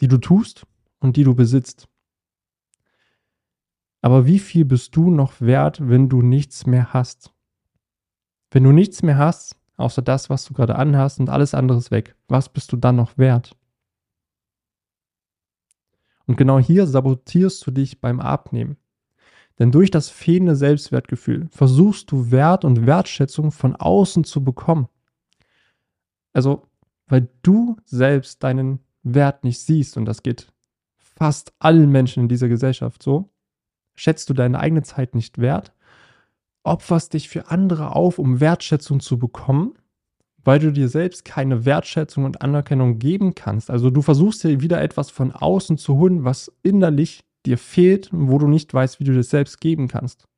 die 0.01 0.09
du 0.09 0.17
tust 0.17 0.67
und 0.99 1.17
die 1.17 1.25
du 1.25 1.35
besitzt. 1.35 1.89
Aber 4.01 4.25
wie 4.25 4.39
viel 4.39 4.65
bist 4.65 4.97
du 4.97 5.11
noch 5.11 5.41
wert, 5.41 5.87
wenn 5.87 6.09
du 6.09 6.23
nichts 6.23 6.67
mehr 6.67 6.95
hast? 6.95 7.36
Wenn 8.57 8.65
du 8.65 8.73
nichts 8.73 9.03
mehr 9.03 9.19
hast, 9.19 9.55
außer 9.77 10.01
das, 10.01 10.31
was 10.31 10.47
du 10.47 10.55
gerade 10.55 10.77
anhast 10.77 11.21
und 11.21 11.29
alles 11.29 11.53
andere 11.53 11.77
ist 11.77 11.91
weg, 11.91 12.17
was 12.27 12.49
bist 12.49 12.73
du 12.73 12.79
dann 12.79 12.97
noch 12.97 13.19
wert? 13.19 13.55
Und 16.25 16.39
genau 16.39 16.59
hier 16.59 16.87
sabotierst 16.87 17.67
du 17.67 17.71
dich 17.71 18.01
beim 18.01 18.19
Abnehmen. 18.19 18.79
Denn 19.59 19.73
durch 19.73 19.91
das 19.91 20.09
fehlende 20.09 20.57
Selbstwertgefühl 20.57 21.49
versuchst 21.51 22.11
du 22.11 22.31
Wert 22.31 22.65
und 22.65 22.87
Wertschätzung 22.87 23.53
von 23.53 23.77
außen 23.77 24.25
zu 24.25 24.43
bekommen. 24.43 24.89
Also, 26.33 26.67
weil 27.09 27.29
du 27.43 27.77
selbst 27.85 28.43
deinen 28.43 28.81
Wert 29.03 29.45
nicht 29.45 29.61
siehst, 29.61 29.99
und 29.99 30.07
das 30.07 30.23
geht 30.23 30.51
fast 30.97 31.53
allen 31.59 31.93
Menschen 31.93 32.23
in 32.23 32.29
dieser 32.31 32.49
Gesellschaft 32.49 33.03
so, 33.03 33.29
schätzt 33.95 34.31
du 34.31 34.33
deine 34.33 34.59
eigene 34.59 34.83
Zeit 34.83 35.15
nicht 35.15 35.37
wert, 35.37 35.75
opferst 36.67 37.15
dich 37.15 37.29
für 37.29 37.51
andere 37.51 37.95
auf, 37.95 38.19
um 38.19 38.41
Wertschätzung 38.41 39.01
zu 39.01 39.19
bekommen, 39.19 39.75
weil 40.45 40.59
du 40.59 40.73
dir 40.73 40.89
selbst 40.89 41.25
keine 41.25 41.65
Wertschätzung 41.65 42.25
und 42.25 42.43
Anerkennung 42.43 42.99
geben 42.99 43.35
kannst. 43.35 43.71
Also 43.71 43.91
du 43.91 44.03
versuchst 44.03 44.45
dir 44.45 44.61
wieder 44.61 44.81
etwas 44.81 45.11
von 45.11 45.33
außen 45.33 45.79
zu 45.79 45.97
holen, 45.97 46.25
was 46.25 46.53
innerlich 46.63 47.25
dir 47.47 47.59
fehlt, 47.59 48.11
wo 48.13 48.39
du 48.39 48.49
nicht 48.49 48.73
weißt, 48.73 49.01
wie 49.01 49.05
du 49.05 49.15
das 49.15 49.31
selbst 49.31 49.61
geben 49.61 49.89
kannst. 49.89 50.29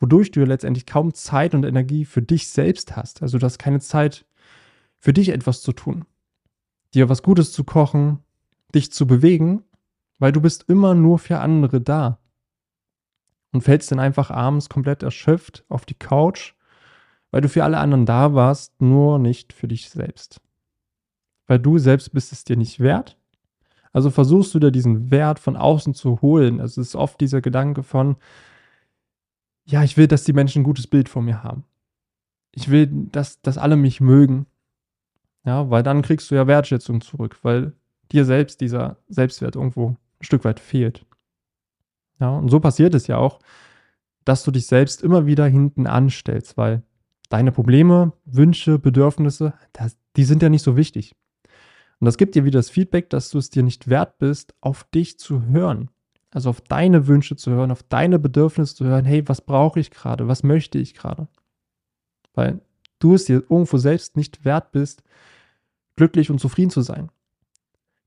Wodurch 0.00 0.30
du 0.30 0.44
letztendlich 0.44 0.86
kaum 0.86 1.14
Zeit 1.14 1.54
und 1.54 1.64
Energie 1.64 2.04
für 2.04 2.22
dich 2.22 2.48
selbst 2.48 2.96
hast. 2.96 3.22
Also 3.22 3.38
du 3.38 3.46
hast 3.46 3.58
keine 3.58 3.80
Zeit 3.80 4.26
für 4.98 5.12
dich 5.12 5.28
etwas 5.30 5.62
zu 5.62 5.72
tun, 5.72 6.04
dir 6.94 7.08
was 7.08 7.22
Gutes 7.22 7.52
zu 7.52 7.64
kochen, 7.64 8.20
dich 8.74 8.92
zu 8.92 9.06
bewegen, 9.06 9.62
weil 10.18 10.32
du 10.32 10.40
bist 10.40 10.64
immer 10.68 10.94
nur 10.94 11.18
für 11.18 11.38
andere 11.38 11.80
da. 11.80 12.18
Und 13.54 13.62
fällst 13.62 13.90
dann 13.90 14.00
einfach 14.00 14.30
abends 14.30 14.68
komplett 14.68 15.02
erschöpft 15.02 15.64
auf 15.70 15.86
die 15.86 15.94
Couch, 15.94 16.52
weil 17.30 17.40
du 17.40 17.48
für 17.48 17.64
alle 17.64 17.78
anderen 17.78 18.04
da 18.04 18.34
warst, 18.34 18.82
nur 18.82 19.18
nicht 19.18 19.54
für 19.54 19.68
dich 19.68 19.88
selbst. 19.88 20.42
Weil 21.46 21.58
du 21.58 21.78
selbst 21.78 22.12
bist 22.12 22.32
es 22.32 22.44
dir 22.44 22.56
nicht 22.56 22.80
wert 22.80 23.16
also 23.94 24.10
versuchst 24.10 24.52
du 24.52 24.58
dir 24.58 24.72
diesen 24.72 25.12
Wert 25.12 25.38
von 25.38 25.56
außen 25.56 25.94
zu 25.94 26.20
holen. 26.20 26.60
Also 26.60 26.80
es 26.80 26.88
ist 26.88 26.96
oft 26.96 27.20
dieser 27.20 27.40
Gedanke 27.40 27.84
von, 27.84 28.16
ja, 29.64 29.84
ich 29.84 29.96
will, 29.96 30.08
dass 30.08 30.24
die 30.24 30.32
Menschen 30.32 30.60
ein 30.60 30.64
gutes 30.64 30.88
Bild 30.88 31.08
von 31.08 31.24
mir 31.24 31.44
haben. 31.44 31.64
Ich 32.50 32.70
will, 32.70 32.88
dass, 32.88 33.40
dass 33.40 33.56
alle 33.56 33.76
mich 33.76 34.00
mögen. 34.00 34.46
Ja, 35.46 35.70
weil 35.70 35.84
dann 35.84 36.02
kriegst 36.02 36.28
du 36.30 36.34
ja 36.34 36.48
Wertschätzung 36.48 37.02
zurück, 37.02 37.38
weil 37.42 37.72
dir 38.10 38.24
selbst 38.24 38.60
dieser 38.60 38.96
Selbstwert 39.08 39.54
irgendwo 39.54 39.90
ein 39.90 40.24
Stück 40.24 40.44
weit 40.44 40.58
fehlt. 40.58 41.06
Ja, 42.20 42.30
und 42.30 42.48
so 42.48 42.60
passiert 42.60 42.94
es 42.94 43.06
ja 43.06 43.18
auch, 43.18 43.40
dass 44.24 44.44
du 44.44 44.50
dich 44.50 44.66
selbst 44.66 45.02
immer 45.02 45.26
wieder 45.26 45.46
hinten 45.46 45.86
anstellst, 45.86 46.56
weil 46.56 46.82
deine 47.28 47.52
Probleme, 47.52 48.12
Wünsche, 48.24 48.78
Bedürfnisse, 48.78 49.54
das, 49.72 49.96
die 50.16 50.24
sind 50.24 50.42
ja 50.42 50.48
nicht 50.48 50.62
so 50.62 50.76
wichtig. 50.76 51.14
Und 52.00 52.06
das 52.06 52.18
gibt 52.18 52.34
dir 52.34 52.44
wieder 52.44 52.58
das 52.58 52.70
Feedback, 52.70 53.10
dass 53.10 53.30
du 53.30 53.38
es 53.38 53.50
dir 53.50 53.62
nicht 53.62 53.88
wert 53.88 54.18
bist, 54.18 54.54
auf 54.60 54.84
dich 54.84 55.18
zu 55.18 55.46
hören. 55.46 55.90
Also 56.30 56.50
auf 56.50 56.60
deine 56.60 57.06
Wünsche 57.06 57.36
zu 57.36 57.52
hören, 57.52 57.70
auf 57.70 57.82
deine 57.84 58.18
Bedürfnisse 58.18 58.74
zu 58.74 58.84
hören, 58.84 59.04
hey, 59.04 59.26
was 59.28 59.40
brauche 59.40 59.78
ich 59.78 59.90
gerade, 59.90 60.26
was 60.26 60.42
möchte 60.42 60.78
ich 60.78 60.94
gerade? 60.94 61.28
Weil 62.34 62.60
du 62.98 63.14
es 63.14 63.26
dir 63.26 63.44
irgendwo 63.48 63.78
selbst 63.78 64.16
nicht 64.16 64.44
wert 64.44 64.72
bist, 64.72 65.04
glücklich 65.96 66.30
und 66.30 66.40
zufrieden 66.40 66.70
zu 66.70 66.82
sein. 66.82 67.10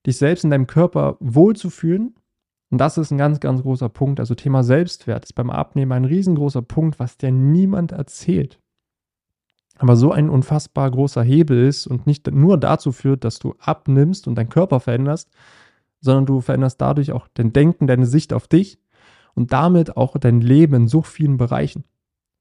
Dich 0.05 0.17
selbst 0.17 0.43
in 0.43 0.49
deinem 0.49 0.67
Körper 0.67 1.17
wohlzufühlen. 1.19 2.15
Und 2.69 2.79
das 2.79 2.97
ist 2.97 3.11
ein 3.11 3.17
ganz, 3.17 3.39
ganz 3.39 3.61
großer 3.61 3.89
Punkt. 3.89 4.19
Also 4.19 4.35
Thema 4.35 4.63
Selbstwert 4.63 5.25
ist 5.25 5.33
beim 5.33 5.49
Abnehmen 5.49 5.93
ein 5.93 6.05
riesengroßer 6.05 6.61
Punkt, 6.61 6.99
was 6.99 7.17
dir 7.17 7.31
niemand 7.31 7.91
erzählt 7.91 8.59
aber 9.79 9.95
so 9.95 10.11
ein 10.11 10.29
unfassbar 10.29 10.89
großer 10.89 11.23
Hebel 11.23 11.65
ist 11.65 11.87
und 11.87 12.07
nicht 12.07 12.29
nur 12.31 12.57
dazu 12.57 12.91
führt, 12.91 13.23
dass 13.23 13.39
du 13.39 13.55
abnimmst 13.59 14.27
und 14.27 14.35
deinen 14.35 14.49
Körper 14.49 14.79
veränderst, 14.79 15.29
sondern 15.99 16.25
du 16.25 16.41
veränderst 16.41 16.81
dadurch 16.81 17.11
auch 17.11 17.27
dein 17.33 17.53
Denken, 17.53 17.87
deine 17.87 18.05
Sicht 18.05 18.33
auf 18.33 18.47
dich 18.47 18.79
und 19.35 19.53
damit 19.53 19.97
auch 19.97 20.17
dein 20.17 20.41
Leben 20.41 20.73
in 20.73 20.87
so 20.87 21.01
vielen 21.01 21.37
Bereichen. 21.37 21.83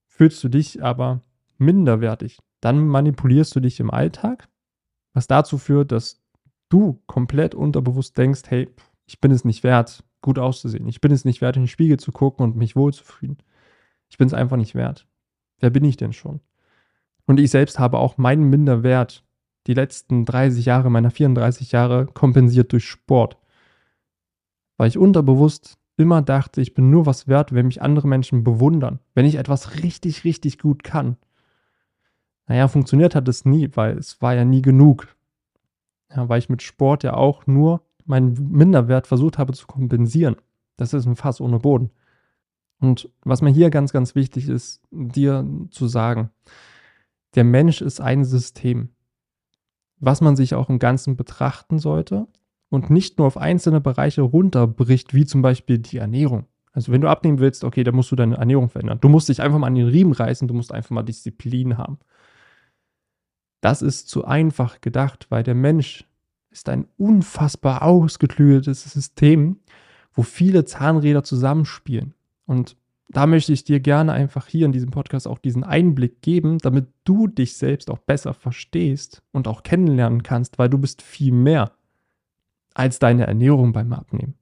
Fühlst 0.07 0.43
du 0.45 0.49
dich 0.49 0.83
aber 0.83 1.21
minderwertig, 1.59 2.39
dann 2.61 2.87
manipulierst 2.87 3.55
du 3.55 3.61
dich 3.61 3.81
im 3.81 3.91
Alltag, 3.91 4.49
was 5.13 5.27
dazu 5.27 5.59
führt, 5.59 5.93
dass 5.93 6.23
du 6.69 7.03
komplett 7.07 7.55
unterbewusst 7.55 8.17
denkst, 8.17 8.43
hey, 8.49 8.69
ich 9.07 9.21
bin 9.21 9.31
es 9.31 9.45
nicht 9.45 9.63
wert, 9.63 10.05
gut 10.27 10.39
auszusehen. 10.39 10.87
Ich 10.89 11.01
bin 11.01 11.13
es 11.13 11.25
nicht 11.25 11.41
wert, 11.41 11.57
in 11.57 11.63
den 11.63 11.69
Spiegel 11.69 11.99
zu 11.99 12.13
gucken 12.13 12.45
und 12.45 12.57
mich 12.57 12.77
wohlzufühlen. 12.77 13.39
Ich 14.09 14.19
bin 14.19 14.27
es 14.27 14.35
einfach 14.35 14.57
nicht 14.57 14.75
wert. 14.75 15.07
Wer 15.61 15.71
bin 15.71 15.85
ich 15.85 15.97
denn 15.97 16.13
schon? 16.13 16.41
Und 17.27 17.41
ich 17.41 17.51
selbst 17.51 17.79
habe 17.79 17.99
auch 17.99 18.19
meinen 18.19 18.51
Minderwert 18.51 19.25
die 19.67 19.75
letzten 19.75 20.25
30 20.25 20.65
Jahre 20.67 20.91
meiner 20.91 21.11
34 21.11 21.73
Jahre 21.73 22.07
kompensiert 22.07 22.73
durch 22.73 22.85
Sport. 22.85 23.39
Weil 24.77 24.89
ich 24.89 24.99
unterbewusst 24.99 25.79
immer 25.97 26.23
dachte, 26.23 26.61
ich 26.61 26.75
bin 26.75 26.91
nur 26.91 27.07
was 27.07 27.29
wert, 27.29 27.55
wenn 27.55 27.67
mich 27.67 27.81
andere 27.81 28.09
Menschen 28.09 28.45
bewundern, 28.45 28.99
wenn 29.15 29.25
ich 29.25 29.37
etwas 29.37 29.83
richtig, 29.83 30.25
richtig 30.25 30.59
gut 30.59 30.83
kann. 30.85 31.17
Naja, 32.47 32.69
funktioniert 32.69 33.15
hat 33.15 33.29
es 33.29 33.45
nie, 33.45 33.71
weil 33.75 33.97
es 33.97 34.21
war 34.21 34.35
ja 34.35 34.45
nie 34.45 34.63
genug. 34.63 35.17
Ja, 36.15 36.29
weil 36.29 36.41
ich 36.41 36.49
mit 36.49 36.63
Sport 36.63 37.05
ja 37.05 37.15
auch 37.15 37.47
nur 37.47 37.86
meinen 38.07 38.51
Minderwert 38.51 39.07
versucht 39.07 39.39
habe 39.39 39.53
zu 39.53 39.67
kompensieren. 39.67 40.37
Das 40.77 40.95
ist 40.95 41.07
ein 41.07 41.17
Fass 41.17 41.41
ohne 41.41 41.59
Boden. 41.59 41.91
Und 42.81 43.09
was 43.25 43.43
mir 43.43 43.51
hier 43.51 43.71
ganz, 43.71 43.93
ganz 43.93 44.15
wichtig 44.15 44.49
ist, 44.49 44.81
dir 44.91 45.47
zu 45.71 45.89
sagen, 45.89 46.31
der 47.35 47.45
Mensch 47.45 47.81
ist 47.81 48.01
ein 48.01 48.25
System, 48.25 48.91
was 49.99 50.21
man 50.21 50.37
sich 50.37 50.55
auch 50.55 50.69
im 50.69 50.79
Ganzen 50.79 51.17
betrachten 51.17 51.79
sollte 51.79 52.27
und 52.69 52.91
nicht 52.91 53.19
nur 53.19 53.27
auf 53.27 53.39
einzelne 53.39 53.81
Bereiche 53.81 54.23
runterbricht, 54.23 55.15
wie 55.15 55.25
zum 55.25 55.43
Beispiel 55.43 55.79
die 55.79 55.99
Ernährung. 55.99 56.47
Also 56.73 56.93
wenn 56.93 57.01
du 57.01 57.09
abnehmen 57.09 57.39
willst, 57.39 57.65
okay, 57.65 57.85
dann 57.85 57.95
musst 57.95 58.13
du 58.13 58.17
deine 58.17 58.37
Ernährung 58.37 58.69
verändern. 58.69 58.99
Du 59.01 59.09
musst 59.09 59.31
dich 59.31 59.41
einfach 59.41 59.59
mal 59.59 59.69
an 59.69 59.75
den 59.75 59.89
Riemen 59.89 60.13
reißen, 60.13 60.47
du 60.47 60.53
musst 60.53 60.73
einfach 60.73 60.91
mal 60.91 61.03
Disziplin 61.03 61.79
haben. 61.79 61.99
Das 63.63 63.81
ist 63.81 64.09
zu 64.09 64.27
einfach 64.27 64.83
gedacht, 64.83 65.27
weil 65.31 65.43
der 65.43 65.55
Mensch 65.55 66.07
ist 66.57 66.69
ein 66.69 66.89
unfassbar 66.97 67.83
ausgeklügeltes 67.83 68.85
System, 68.85 69.61
wo 70.13 70.23
viele 70.23 70.65
Zahnräder 70.65 71.23
zusammenspielen. 71.23 72.15
Und 72.47 72.77
da 73.09 73.27
möchte 73.27 73.53
ich 73.53 73.65
dir 73.65 73.81
gerne 73.81 74.13
einfach 74.13 74.47
hier 74.47 74.67
in 74.67 74.73
diesem 74.73 74.91
Podcast 74.91 75.29
auch 75.29 75.39
diesen 75.39 75.63
Einblick 75.63 76.23
geben, 76.23 76.59
damit 76.59 76.89
du 77.05 77.29
dich 77.29 77.57
selbst 77.57 77.91
auch 77.91 77.99
besser 77.99 78.35
verstehst 78.35 79.23
und 79.33 79.47
auch 79.47 79.63
kennenlernen 79.63 80.23
kannst, 80.23 80.59
weil 80.59 80.69
du 80.69 80.79
bist 80.79 81.03
viel 81.03 81.33
mehr 81.33 81.73
als 82.75 82.99
deine 82.99 83.27
Ernährung 83.27 83.73
beim 83.73 83.93
Abnehmen. 83.93 84.35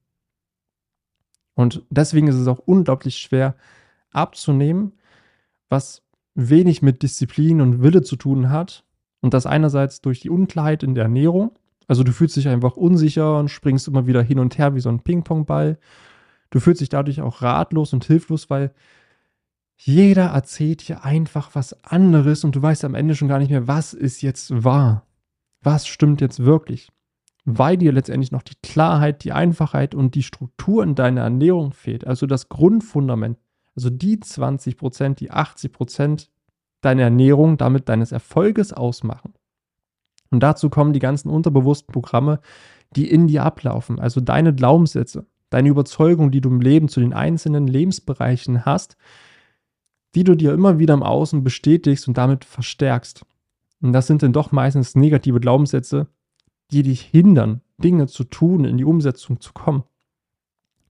Und 1.55 1.83
deswegen 1.91 2.29
ist 2.29 2.37
es 2.37 2.49
auch 2.49 2.59
unglaublich 2.59 3.19
schwer 3.19 3.55
abzunehmen, 4.11 4.93
was 5.69 6.03
wenig 6.35 6.83
mit 6.83 7.03
Disziplin 7.03 7.61
und 7.61 7.83
Wille 7.83 8.03
zu 8.03 8.17
tun 8.17 8.51
hat. 8.51 8.85
Und 9.21 9.35
das 9.35 9.47
einerseits 9.47 10.01
durch 10.01 10.21
die 10.21 10.31
Unklarheit 10.31 10.83
in 10.83 10.95
der 10.95 11.05
Ernährung. 11.05 11.53
Also 11.87 12.03
du 12.03 12.13
fühlst 12.13 12.37
dich 12.37 12.49
einfach 12.49 12.77
unsicher 12.77 13.39
und 13.39 13.51
springst 13.51 13.89
immer 13.89 14.07
wieder 14.07 14.23
hin 14.23 14.39
und 14.39 14.59
her 14.59 14.75
wie 14.75 14.81
so 14.81 14.89
ein 14.89 15.01
Ping-Pong-Ball. 15.01 15.79
Du 16.51 16.61
fühlst 16.61 16.81
dich 16.81 16.89
dadurch 16.89 17.21
auch 17.21 17.43
ratlos 17.43 17.93
und 17.93 18.05
hilflos, 18.05 18.49
weil 18.51 18.73
jeder 19.77 20.27
erzählt 20.27 20.87
dir 20.89 21.05
einfach 21.05 21.55
was 21.55 21.85
anderes 21.85 22.45
und 22.45 22.55
du 22.57 22.63
weißt 22.63 22.85
am 22.85 22.95
Ende 22.95 23.15
schon 23.15 23.29
gar 23.29 23.39
nicht 23.39 23.51
mehr, 23.51 23.67
was 23.67 23.93
ist 23.93 24.23
jetzt 24.23 24.65
wahr. 24.65 25.07
Was 25.63 25.87
stimmt 25.87 26.21
jetzt 26.21 26.45
wirklich? 26.45 26.91
Weil 27.45 27.77
dir 27.77 27.93
letztendlich 27.93 28.31
noch 28.31 28.43
die 28.43 28.55
Klarheit, 28.63 29.25
die 29.25 29.33
Einfachheit 29.33 29.95
und 29.95 30.15
die 30.15 30.23
Struktur 30.23 30.83
in 30.83 30.95
deiner 30.95 31.23
Ernährung 31.23 31.73
fehlt. 31.73 32.07
Also 32.07 32.27
das 32.27 32.49
Grundfundament. 32.49 33.39
Also 33.75 33.91
die 33.91 34.21
20 34.21 34.77
Prozent, 34.77 35.21
die 35.21 35.31
80 35.31 35.73
Prozent 35.73 36.31
deiner 36.81 37.03
Ernährung, 37.03 37.57
damit 37.57 37.89
deines 37.89 38.13
Erfolges 38.13 38.73
ausmachen. 38.73 39.35
Und 40.35 40.41
dazu 40.41 40.69
kommen 40.69 40.93
die 40.93 41.01
ganzen 41.01 41.31
unterbewussten 41.31 41.93
Programme, 41.93 42.41
die 42.95 43.11
in 43.11 43.27
dir 43.27 43.45
ablaufen. 43.45 43.99
Also 43.99 44.21
deine 44.21 44.55
Glaubenssätze 44.55 45.27
deine 45.55 45.69
Überzeugung, 45.69 46.33
die 46.33 46.41
du 46.41 46.49
im 46.49 46.61
Leben 46.61 46.89
zu 46.89 46.99
den 46.99 47.13
einzelnen 47.13 47.69
Lebensbereichen 47.69 48.65
hast, 48.65 48.97
die 50.17 50.25
du 50.25 50.35
dir 50.35 50.53
immer 50.53 50.81
wieder 50.81 50.95
im 50.95 51.05
Außen 51.05 51.45
bestätigst 51.45 52.09
und 52.09 52.19
damit 52.19 52.45
verstärkst. 52.45 53.25
Und 53.81 53.93
das 53.93 54.09
sind 54.09 54.25
dann 54.25 54.33
doch 54.33 54.51
meistens 54.51 54.97
negative 54.97 55.39
Glaubenssätze, 55.39 56.09
die 56.73 56.83
dich 56.83 57.03
hindern, 57.03 57.61
Dinge 57.79 58.09
zu 58.09 58.25
tun, 58.25 58.65
in 58.65 58.79
die 58.79 58.85
Umsetzung 58.85 59.41
zu 59.41 59.53
kommen. 59.53 59.85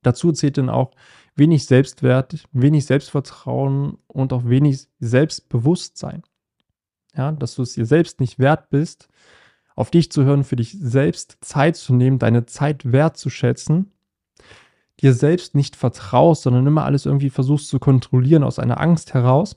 Dazu 0.03 0.33
zählt 0.33 0.57
dann 0.57 0.71
auch 0.71 0.93
wenig 1.37 1.67
Selbstwert, 1.67 2.47
wenig 2.53 2.87
Selbstvertrauen 2.87 3.99
und 4.07 4.33
auch 4.33 4.47
wenig 4.47 4.87
Selbstbewusstsein. 4.99 6.23
Ja, 7.17 7.33
dass 7.33 7.55
du 7.55 7.63
es 7.63 7.75
dir 7.75 7.87
selbst 7.87 8.21
nicht 8.21 8.39
wert 8.39 8.71
bist, 8.71 9.09
auf 9.77 9.91
dich 9.91 10.11
zu 10.11 10.25
hören, 10.25 10.45
für 10.45 10.57
dich 10.57 10.77
selbst 10.79 11.39
Zeit 11.41 11.77
zu 11.77 11.95
nehmen, 11.95 12.19
deine 12.19 12.47
Zeit 12.47 12.91
wertzuschätzen 12.91 13.93
dir 15.01 15.13
selbst 15.13 15.55
nicht 15.55 15.77
vertraust, 15.77 16.43
sondern 16.43 16.67
immer 16.67 16.85
alles 16.85 17.07
irgendwie 17.07 17.31
versuchst 17.31 17.69
zu 17.69 17.79
kontrollieren 17.79 18.45
aus 18.45 18.59
einer 18.59 18.81
Angst 18.81 19.15
heraus 19.15 19.57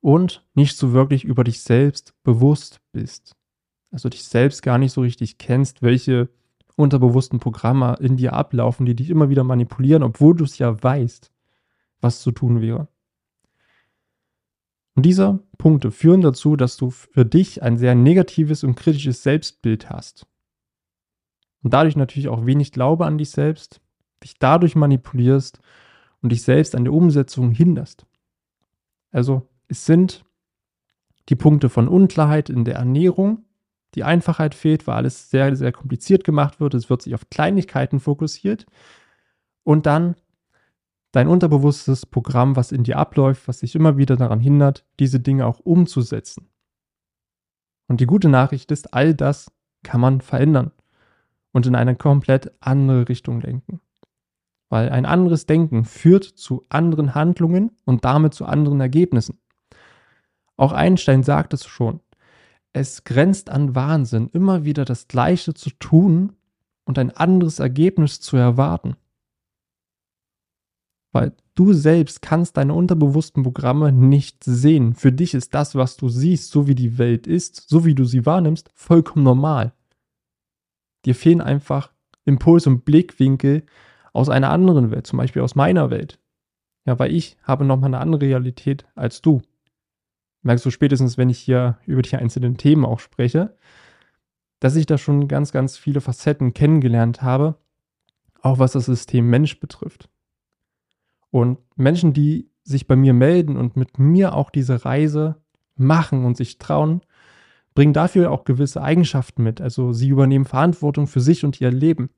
und 0.00 0.44
nicht 0.54 0.76
so 0.76 0.92
wirklich 0.92 1.24
über 1.24 1.44
dich 1.44 1.62
selbst 1.62 2.14
bewusst 2.22 2.80
bist. 2.92 3.34
Also 3.90 4.08
dich 4.08 4.24
selbst 4.24 4.62
gar 4.62 4.78
nicht 4.78 4.92
so 4.92 5.00
richtig 5.00 5.38
kennst, 5.38 5.82
welche 5.82 6.28
unterbewussten 6.76 7.40
Programme 7.40 7.96
in 8.00 8.16
dir 8.16 8.34
ablaufen, 8.34 8.86
die 8.86 8.94
dich 8.94 9.10
immer 9.10 9.30
wieder 9.30 9.44
manipulieren, 9.44 10.02
obwohl 10.02 10.36
du 10.36 10.44
es 10.44 10.58
ja 10.58 10.80
weißt, 10.80 11.32
was 12.00 12.20
zu 12.20 12.30
tun 12.30 12.60
wäre. 12.60 12.88
Und 14.98 15.02
diese 15.06 15.38
Punkte 15.58 15.92
führen 15.92 16.22
dazu, 16.22 16.56
dass 16.56 16.76
du 16.76 16.90
für 16.90 17.24
dich 17.24 17.62
ein 17.62 17.78
sehr 17.78 17.94
negatives 17.94 18.64
und 18.64 18.74
kritisches 18.74 19.22
Selbstbild 19.22 19.90
hast. 19.90 20.26
Und 21.62 21.72
dadurch 21.72 21.94
natürlich 21.94 22.26
auch 22.26 22.46
wenig 22.46 22.72
Glaube 22.72 23.06
an 23.06 23.16
dich 23.16 23.30
selbst, 23.30 23.80
dich 24.24 24.40
dadurch 24.40 24.74
manipulierst 24.74 25.60
und 26.20 26.32
dich 26.32 26.42
selbst 26.42 26.74
an 26.74 26.82
der 26.82 26.92
Umsetzung 26.92 27.52
hinderst. 27.52 28.06
Also 29.12 29.48
es 29.68 29.86
sind 29.86 30.24
die 31.28 31.36
Punkte 31.36 31.68
von 31.68 31.86
Unklarheit 31.86 32.50
in 32.50 32.64
der 32.64 32.74
Ernährung, 32.74 33.44
die 33.94 34.02
Einfachheit 34.02 34.52
fehlt, 34.56 34.88
weil 34.88 34.96
alles 34.96 35.30
sehr, 35.30 35.54
sehr 35.54 35.70
kompliziert 35.70 36.24
gemacht 36.24 36.58
wird. 36.58 36.74
Es 36.74 36.90
wird 36.90 37.02
sich 37.02 37.14
auf 37.14 37.30
Kleinigkeiten 37.30 38.00
fokussiert. 38.00 38.66
Und 39.62 39.86
dann 39.86 40.16
dein 41.18 41.26
unterbewusstes 41.26 42.06
Programm, 42.06 42.54
was 42.54 42.70
in 42.70 42.84
dir 42.84 42.96
abläuft, 42.96 43.48
was 43.48 43.58
dich 43.58 43.74
immer 43.74 43.96
wieder 43.96 44.14
daran 44.14 44.38
hindert, 44.38 44.84
diese 45.00 45.18
Dinge 45.18 45.46
auch 45.46 45.58
umzusetzen. 45.58 46.48
Und 47.88 48.00
die 48.00 48.06
gute 48.06 48.28
Nachricht 48.28 48.70
ist, 48.70 48.94
all 48.94 49.14
das 49.14 49.50
kann 49.82 50.00
man 50.00 50.20
verändern 50.20 50.70
und 51.50 51.66
in 51.66 51.74
eine 51.74 51.96
komplett 51.96 52.52
andere 52.60 53.08
Richtung 53.08 53.40
lenken. 53.40 53.80
Weil 54.68 54.90
ein 54.90 55.06
anderes 55.06 55.46
Denken 55.46 55.84
führt 55.84 56.22
zu 56.22 56.62
anderen 56.68 57.16
Handlungen 57.16 57.72
und 57.84 58.04
damit 58.04 58.32
zu 58.32 58.46
anderen 58.46 58.80
Ergebnissen. 58.80 59.40
Auch 60.56 60.70
Einstein 60.70 61.24
sagt 61.24 61.52
es 61.52 61.66
schon. 61.66 61.98
Es 62.72 63.02
grenzt 63.02 63.50
an 63.50 63.74
Wahnsinn, 63.74 64.28
immer 64.28 64.64
wieder 64.64 64.84
das 64.84 65.08
Gleiche 65.08 65.52
zu 65.52 65.70
tun 65.80 66.34
und 66.84 66.96
ein 66.96 67.10
anderes 67.10 67.58
Ergebnis 67.58 68.20
zu 68.20 68.36
erwarten. 68.36 68.94
Weil 71.12 71.32
du 71.54 71.72
selbst 71.72 72.22
kannst 72.22 72.56
deine 72.56 72.74
unterbewussten 72.74 73.42
Programme 73.42 73.92
nicht 73.92 74.44
sehen. 74.44 74.94
Für 74.94 75.12
dich 75.12 75.34
ist 75.34 75.54
das, 75.54 75.74
was 75.74 75.96
du 75.96 76.08
siehst, 76.08 76.50
so 76.50 76.68
wie 76.68 76.74
die 76.74 76.98
Welt 76.98 77.26
ist, 77.26 77.68
so 77.68 77.84
wie 77.84 77.94
du 77.94 78.04
sie 78.04 78.26
wahrnimmst, 78.26 78.70
vollkommen 78.74 79.24
normal. 79.24 79.72
Dir 81.04 81.14
fehlen 81.14 81.40
einfach 81.40 81.92
Impuls 82.24 82.66
und 82.66 82.84
Blickwinkel 82.84 83.64
aus 84.12 84.28
einer 84.28 84.50
anderen 84.50 84.90
Welt, 84.90 85.06
zum 85.06 85.16
Beispiel 85.16 85.42
aus 85.42 85.54
meiner 85.54 85.90
Welt. 85.90 86.18
Ja, 86.84 86.98
weil 86.98 87.12
ich 87.12 87.36
habe 87.42 87.64
nochmal 87.64 87.88
eine 87.88 88.00
andere 88.00 88.22
Realität 88.22 88.86
als 88.94 89.22
du. 89.22 89.42
Merkst 90.42 90.64
du 90.64 90.70
spätestens, 90.70 91.18
wenn 91.18 91.30
ich 91.30 91.38
hier 91.38 91.78
über 91.86 92.02
die 92.02 92.16
einzelnen 92.16 92.56
Themen 92.56 92.84
auch 92.84 93.00
spreche, 93.00 93.56
dass 94.60 94.76
ich 94.76 94.86
da 94.86 94.98
schon 94.98 95.28
ganz, 95.28 95.52
ganz 95.52 95.76
viele 95.76 96.00
Facetten 96.00 96.54
kennengelernt 96.54 97.22
habe, 97.22 97.56
auch 98.40 98.58
was 98.58 98.72
das 98.72 98.86
System 98.86 99.28
Mensch 99.28 99.60
betrifft. 99.60 100.08
Und 101.30 101.58
Menschen, 101.76 102.12
die 102.12 102.50
sich 102.62 102.86
bei 102.86 102.96
mir 102.96 103.14
melden 103.14 103.56
und 103.56 103.76
mit 103.76 103.98
mir 103.98 104.34
auch 104.34 104.50
diese 104.50 104.84
Reise 104.84 105.36
machen 105.76 106.24
und 106.24 106.36
sich 106.36 106.58
trauen, 106.58 107.02
bringen 107.74 107.92
dafür 107.92 108.30
auch 108.30 108.44
gewisse 108.44 108.82
Eigenschaften 108.82 109.42
mit. 109.42 109.60
Also 109.60 109.92
sie 109.92 110.08
übernehmen 110.08 110.44
Verantwortung 110.44 111.06
für 111.06 111.20
sich 111.20 111.44
und 111.44 111.60
ihr 111.60 111.70
Leben. 111.70 112.10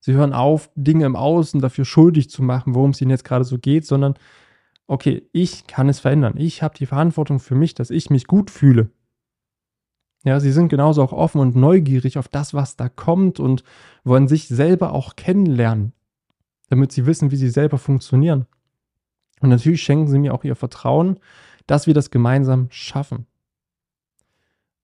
Sie 0.00 0.12
hören 0.12 0.32
auf, 0.32 0.70
Dinge 0.76 1.06
im 1.06 1.16
Außen 1.16 1.60
dafür 1.60 1.84
schuldig 1.84 2.30
zu 2.30 2.42
machen, 2.42 2.74
worum 2.74 2.90
es 2.90 3.00
ihnen 3.00 3.10
jetzt 3.10 3.24
gerade 3.24 3.44
so 3.44 3.58
geht, 3.58 3.86
sondern 3.86 4.14
okay, 4.86 5.28
ich 5.32 5.66
kann 5.66 5.88
es 5.88 5.98
verändern. 5.98 6.34
Ich 6.36 6.62
habe 6.62 6.76
die 6.76 6.86
Verantwortung 6.86 7.40
für 7.40 7.54
mich, 7.54 7.74
dass 7.74 7.90
ich 7.90 8.10
mich 8.10 8.26
gut 8.26 8.50
fühle. 8.50 8.90
Ja, 10.24 10.38
sie 10.40 10.52
sind 10.52 10.68
genauso 10.68 11.02
auch 11.02 11.12
offen 11.12 11.40
und 11.40 11.56
neugierig 11.56 12.18
auf 12.18 12.28
das, 12.28 12.52
was 12.52 12.76
da 12.76 12.88
kommt 12.88 13.40
und 13.40 13.64
wollen 14.04 14.28
sich 14.28 14.48
selber 14.48 14.92
auch 14.92 15.16
kennenlernen 15.16 15.92
damit 16.68 16.92
sie 16.92 17.06
wissen, 17.06 17.30
wie 17.30 17.36
sie 17.36 17.48
selber 17.48 17.78
funktionieren. 17.78 18.46
Und 19.40 19.50
natürlich 19.50 19.82
schenken 19.82 20.08
sie 20.08 20.18
mir 20.18 20.34
auch 20.34 20.44
ihr 20.44 20.56
Vertrauen, 20.56 21.18
dass 21.66 21.86
wir 21.86 21.94
das 21.94 22.10
gemeinsam 22.10 22.68
schaffen. 22.70 23.26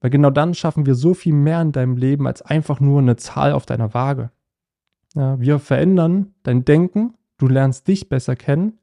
Weil 0.00 0.10
genau 0.10 0.30
dann 0.30 0.54
schaffen 0.54 0.84
wir 0.84 0.94
so 0.94 1.14
viel 1.14 1.32
mehr 1.32 1.62
in 1.62 1.72
deinem 1.72 1.96
Leben 1.96 2.26
als 2.26 2.42
einfach 2.42 2.80
nur 2.80 3.00
eine 3.00 3.16
Zahl 3.16 3.52
auf 3.52 3.66
deiner 3.66 3.94
Waage. 3.94 4.30
Ja, 5.14 5.38
wir 5.38 5.58
verändern 5.58 6.34
dein 6.42 6.64
Denken, 6.64 7.14
du 7.38 7.46
lernst 7.46 7.86
dich 7.86 8.08
besser 8.08 8.34
kennen, 8.34 8.78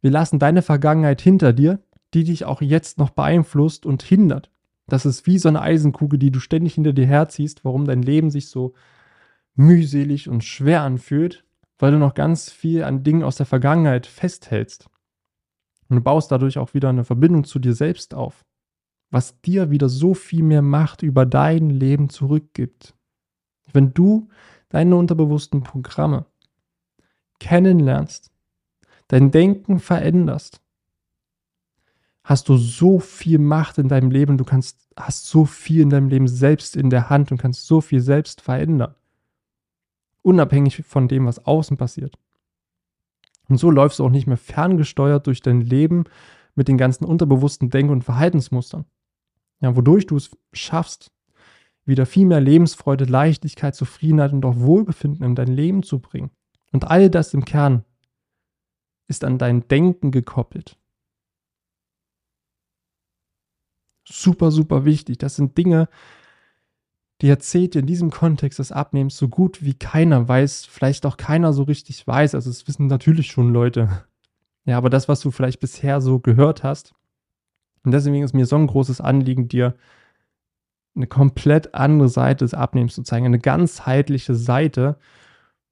wir 0.00 0.10
lassen 0.10 0.38
deine 0.38 0.62
Vergangenheit 0.62 1.20
hinter 1.20 1.52
dir, 1.52 1.80
die 2.14 2.24
dich 2.24 2.44
auch 2.44 2.60
jetzt 2.60 2.98
noch 2.98 3.10
beeinflusst 3.10 3.86
und 3.86 4.02
hindert. 4.02 4.50
Das 4.86 5.06
ist 5.06 5.26
wie 5.26 5.38
so 5.38 5.48
eine 5.48 5.62
Eisenkugel, 5.62 6.18
die 6.18 6.30
du 6.30 6.40
ständig 6.40 6.74
hinter 6.74 6.92
dir 6.92 7.06
herziehst, 7.06 7.64
warum 7.64 7.86
dein 7.86 8.02
Leben 8.02 8.30
sich 8.30 8.48
so 8.48 8.74
mühselig 9.54 10.28
und 10.28 10.44
schwer 10.44 10.82
anfühlt, 10.82 11.44
weil 11.78 11.92
du 11.92 11.98
noch 11.98 12.14
ganz 12.14 12.50
viel 12.50 12.84
an 12.84 13.02
Dingen 13.02 13.22
aus 13.22 13.36
der 13.36 13.46
Vergangenheit 13.46 14.06
festhältst. 14.06 14.88
Und 15.88 15.96
du 15.96 16.02
baust 16.02 16.30
dadurch 16.30 16.58
auch 16.58 16.74
wieder 16.74 16.88
eine 16.88 17.04
Verbindung 17.04 17.44
zu 17.44 17.58
dir 17.58 17.74
selbst 17.74 18.14
auf, 18.14 18.44
was 19.10 19.40
dir 19.42 19.70
wieder 19.70 19.88
so 19.88 20.14
viel 20.14 20.42
mehr 20.42 20.62
Macht 20.62 21.02
über 21.02 21.26
dein 21.26 21.70
Leben 21.70 22.08
zurückgibt. 22.08 22.94
Wenn 23.72 23.92
du 23.92 24.28
deine 24.70 24.96
unterbewussten 24.96 25.62
Programme 25.62 26.26
kennenlernst, 27.40 28.30
dein 29.08 29.30
Denken 29.30 29.78
veränderst, 29.78 30.60
hast 32.22 32.48
du 32.48 32.56
so 32.56 32.98
viel 32.98 33.38
Macht 33.38 33.78
in 33.78 33.88
deinem 33.88 34.10
Leben, 34.10 34.38
du 34.38 34.44
kannst, 34.44 34.88
hast 34.96 35.26
so 35.26 35.44
viel 35.44 35.82
in 35.82 35.90
deinem 35.90 36.08
Leben 36.08 36.28
selbst 36.28 36.74
in 36.74 36.88
der 36.88 37.10
Hand 37.10 37.30
und 37.30 37.38
kannst 37.38 37.66
so 37.66 37.80
viel 37.80 38.00
selbst 38.00 38.40
verändern 38.40 38.94
unabhängig 40.24 40.82
von 40.84 41.06
dem, 41.06 41.26
was 41.26 41.44
außen 41.44 41.76
passiert. 41.76 42.18
Und 43.48 43.58
so 43.58 43.70
läufst 43.70 43.98
du 43.98 44.04
auch 44.04 44.10
nicht 44.10 44.26
mehr 44.26 44.38
ferngesteuert 44.38 45.26
durch 45.26 45.42
dein 45.42 45.60
Leben 45.60 46.04
mit 46.54 46.68
den 46.68 46.78
ganzen 46.78 47.04
unterbewussten 47.04 47.70
Denk- 47.70 47.90
und 47.90 48.02
Verhaltensmustern. 48.02 48.86
Ja, 49.60 49.76
wodurch 49.76 50.06
du 50.06 50.16
es 50.16 50.30
schaffst, 50.52 51.12
wieder 51.84 52.06
viel 52.06 52.26
mehr 52.26 52.40
Lebensfreude, 52.40 53.04
Leichtigkeit, 53.04 53.74
Zufriedenheit 53.74 54.32
und 54.32 54.44
auch 54.44 54.56
Wohlbefinden 54.56 55.24
in 55.24 55.34
dein 55.34 55.48
Leben 55.48 55.82
zu 55.82 55.98
bringen. 55.98 56.30
Und 56.72 56.86
all 56.86 57.10
das 57.10 57.34
im 57.34 57.44
Kern 57.44 57.84
ist 59.06 59.24
an 59.24 59.36
dein 59.36 59.68
Denken 59.68 60.10
gekoppelt. 60.10 60.78
Super, 64.06 64.50
super 64.50 64.84
wichtig. 64.84 65.18
Das 65.18 65.36
sind 65.36 65.56
Dinge, 65.58 65.88
die 67.24 67.30
erzählt 67.30 67.72
dir 67.72 67.78
in 67.78 67.86
diesem 67.86 68.10
Kontext 68.10 68.58
des 68.58 68.70
Abnehmens 68.70 69.16
so 69.16 69.28
gut 69.28 69.64
wie 69.64 69.72
keiner 69.72 70.28
weiß, 70.28 70.66
vielleicht 70.66 71.06
auch 71.06 71.16
keiner 71.16 71.54
so 71.54 71.62
richtig 71.62 72.06
weiß. 72.06 72.34
Also 72.34 72.50
es 72.50 72.68
wissen 72.68 72.86
natürlich 72.86 73.28
schon 73.28 73.50
Leute. 73.50 73.88
Ja, 74.66 74.76
aber 74.76 74.90
das, 74.90 75.08
was 75.08 75.20
du 75.20 75.30
vielleicht 75.30 75.58
bisher 75.58 76.02
so 76.02 76.18
gehört 76.18 76.62
hast. 76.62 76.92
Und 77.82 77.92
deswegen 77.92 78.22
ist 78.22 78.34
mir 78.34 78.44
so 78.44 78.56
ein 78.56 78.66
großes 78.66 79.00
Anliegen, 79.00 79.48
dir 79.48 79.74
eine 80.94 81.06
komplett 81.06 81.74
andere 81.74 82.10
Seite 82.10 82.44
des 82.44 82.52
Abnehmens 82.52 82.94
zu 82.94 83.02
zeigen. 83.04 83.24
Eine 83.24 83.38
ganzheitliche 83.38 84.34
Seite, 84.34 84.98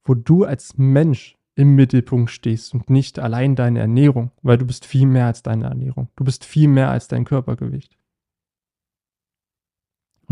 wo 0.04 0.14
du 0.14 0.44
als 0.44 0.78
Mensch 0.78 1.36
im 1.54 1.74
Mittelpunkt 1.74 2.30
stehst 2.30 2.72
und 2.72 2.88
nicht 2.88 3.18
allein 3.18 3.56
deine 3.56 3.80
Ernährung, 3.80 4.30
weil 4.40 4.56
du 4.56 4.64
bist 4.64 4.86
viel 4.86 5.06
mehr 5.06 5.26
als 5.26 5.42
deine 5.42 5.66
Ernährung. 5.66 6.08
Du 6.16 6.24
bist 6.24 6.46
viel 6.46 6.68
mehr 6.68 6.90
als 6.90 7.08
dein 7.08 7.26
Körpergewicht. 7.26 7.98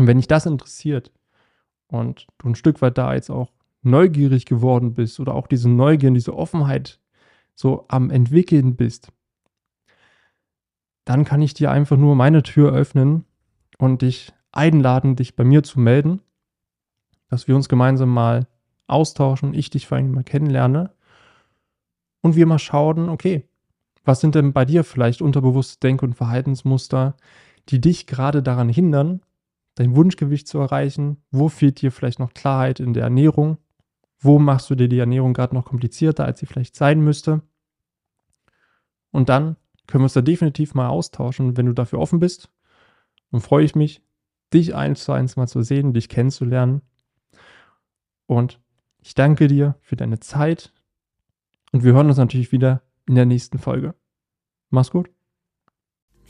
Und 0.01 0.07
wenn 0.07 0.17
dich 0.17 0.27
das 0.27 0.47
interessiert 0.47 1.11
und 1.85 2.25
du 2.39 2.49
ein 2.49 2.55
Stück 2.55 2.81
weit 2.81 2.97
da 2.97 3.13
jetzt 3.13 3.29
auch 3.29 3.51
neugierig 3.83 4.47
geworden 4.47 4.95
bist 4.95 5.19
oder 5.19 5.35
auch 5.35 5.45
diese 5.45 5.69
Neugier 5.69 6.09
und 6.09 6.15
diese 6.15 6.35
Offenheit 6.35 6.99
so 7.53 7.85
am 7.87 8.09
entwickeln 8.09 8.75
bist, 8.75 9.11
dann 11.05 11.23
kann 11.23 11.43
ich 11.43 11.53
dir 11.53 11.69
einfach 11.69 11.97
nur 11.97 12.15
meine 12.15 12.41
Tür 12.41 12.73
öffnen 12.73 13.25
und 13.77 14.01
dich 14.01 14.33
einladen, 14.51 15.15
dich 15.15 15.35
bei 15.35 15.43
mir 15.43 15.61
zu 15.61 15.79
melden, 15.79 16.19
dass 17.29 17.47
wir 17.47 17.55
uns 17.55 17.69
gemeinsam 17.69 18.09
mal 18.09 18.47
austauschen, 18.87 19.53
ich 19.53 19.69
dich 19.69 19.85
vor 19.85 19.99
allem 19.99 20.13
mal 20.13 20.23
kennenlerne 20.23 20.95
und 22.21 22.35
wir 22.35 22.47
mal 22.47 22.57
schauen, 22.57 23.07
okay, 23.07 23.47
was 24.03 24.19
sind 24.19 24.33
denn 24.33 24.51
bei 24.51 24.65
dir 24.65 24.83
vielleicht 24.83 25.21
unterbewusste 25.21 25.79
Denk- 25.79 26.01
und 26.01 26.15
Verhaltensmuster, 26.15 27.15
die 27.69 27.79
dich 27.79 28.07
gerade 28.07 28.41
daran 28.41 28.67
hindern, 28.67 29.21
dein 29.81 29.95
Wunschgewicht 29.95 30.47
zu 30.47 30.59
erreichen? 30.59 31.23
Wo 31.31 31.49
fehlt 31.49 31.81
dir 31.81 31.91
vielleicht 31.91 32.19
noch 32.19 32.33
Klarheit 32.33 32.79
in 32.79 32.93
der 32.93 33.03
Ernährung? 33.03 33.57
Wo 34.19 34.37
machst 34.37 34.69
du 34.69 34.75
dir 34.75 34.87
die 34.87 34.99
Ernährung 34.99 35.33
gerade 35.33 35.55
noch 35.55 35.65
komplizierter, 35.65 36.25
als 36.25 36.39
sie 36.39 36.45
vielleicht 36.45 36.75
sein 36.75 37.01
müsste? 37.01 37.41
Und 39.09 39.29
dann 39.29 39.57
können 39.87 40.01
wir 40.01 40.05
uns 40.05 40.13
da 40.13 40.21
definitiv 40.21 40.75
mal 40.75 40.87
austauschen. 40.87 41.57
Wenn 41.57 41.65
du 41.65 41.73
dafür 41.73 41.99
offen 41.99 42.19
bist, 42.19 42.51
dann 43.31 43.41
freue 43.41 43.65
ich 43.65 43.75
mich, 43.75 44.01
dich 44.53 44.75
eins 44.75 45.03
zu 45.03 45.11
eins 45.11 45.35
mal 45.35 45.47
zu 45.47 45.63
sehen, 45.63 45.93
dich 45.93 46.07
kennenzulernen. 46.07 46.81
Und 48.27 48.59
ich 48.99 49.15
danke 49.15 49.47
dir 49.47 49.75
für 49.81 49.95
deine 49.95 50.19
Zeit. 50.19 50.71
Und 51.71 51.83
wir 51.83 51.93
hören 51.93 52.07
uns 52.07 52.17
natürlich 52.17 52.51
wieder 52.51 52.83
in 53.07 53.15
der 53.15 53.25
nächsten 53.25 53.57
Folge. 53.57 53.95
Mach's 54.69 54.91
gut. 54.91 55.09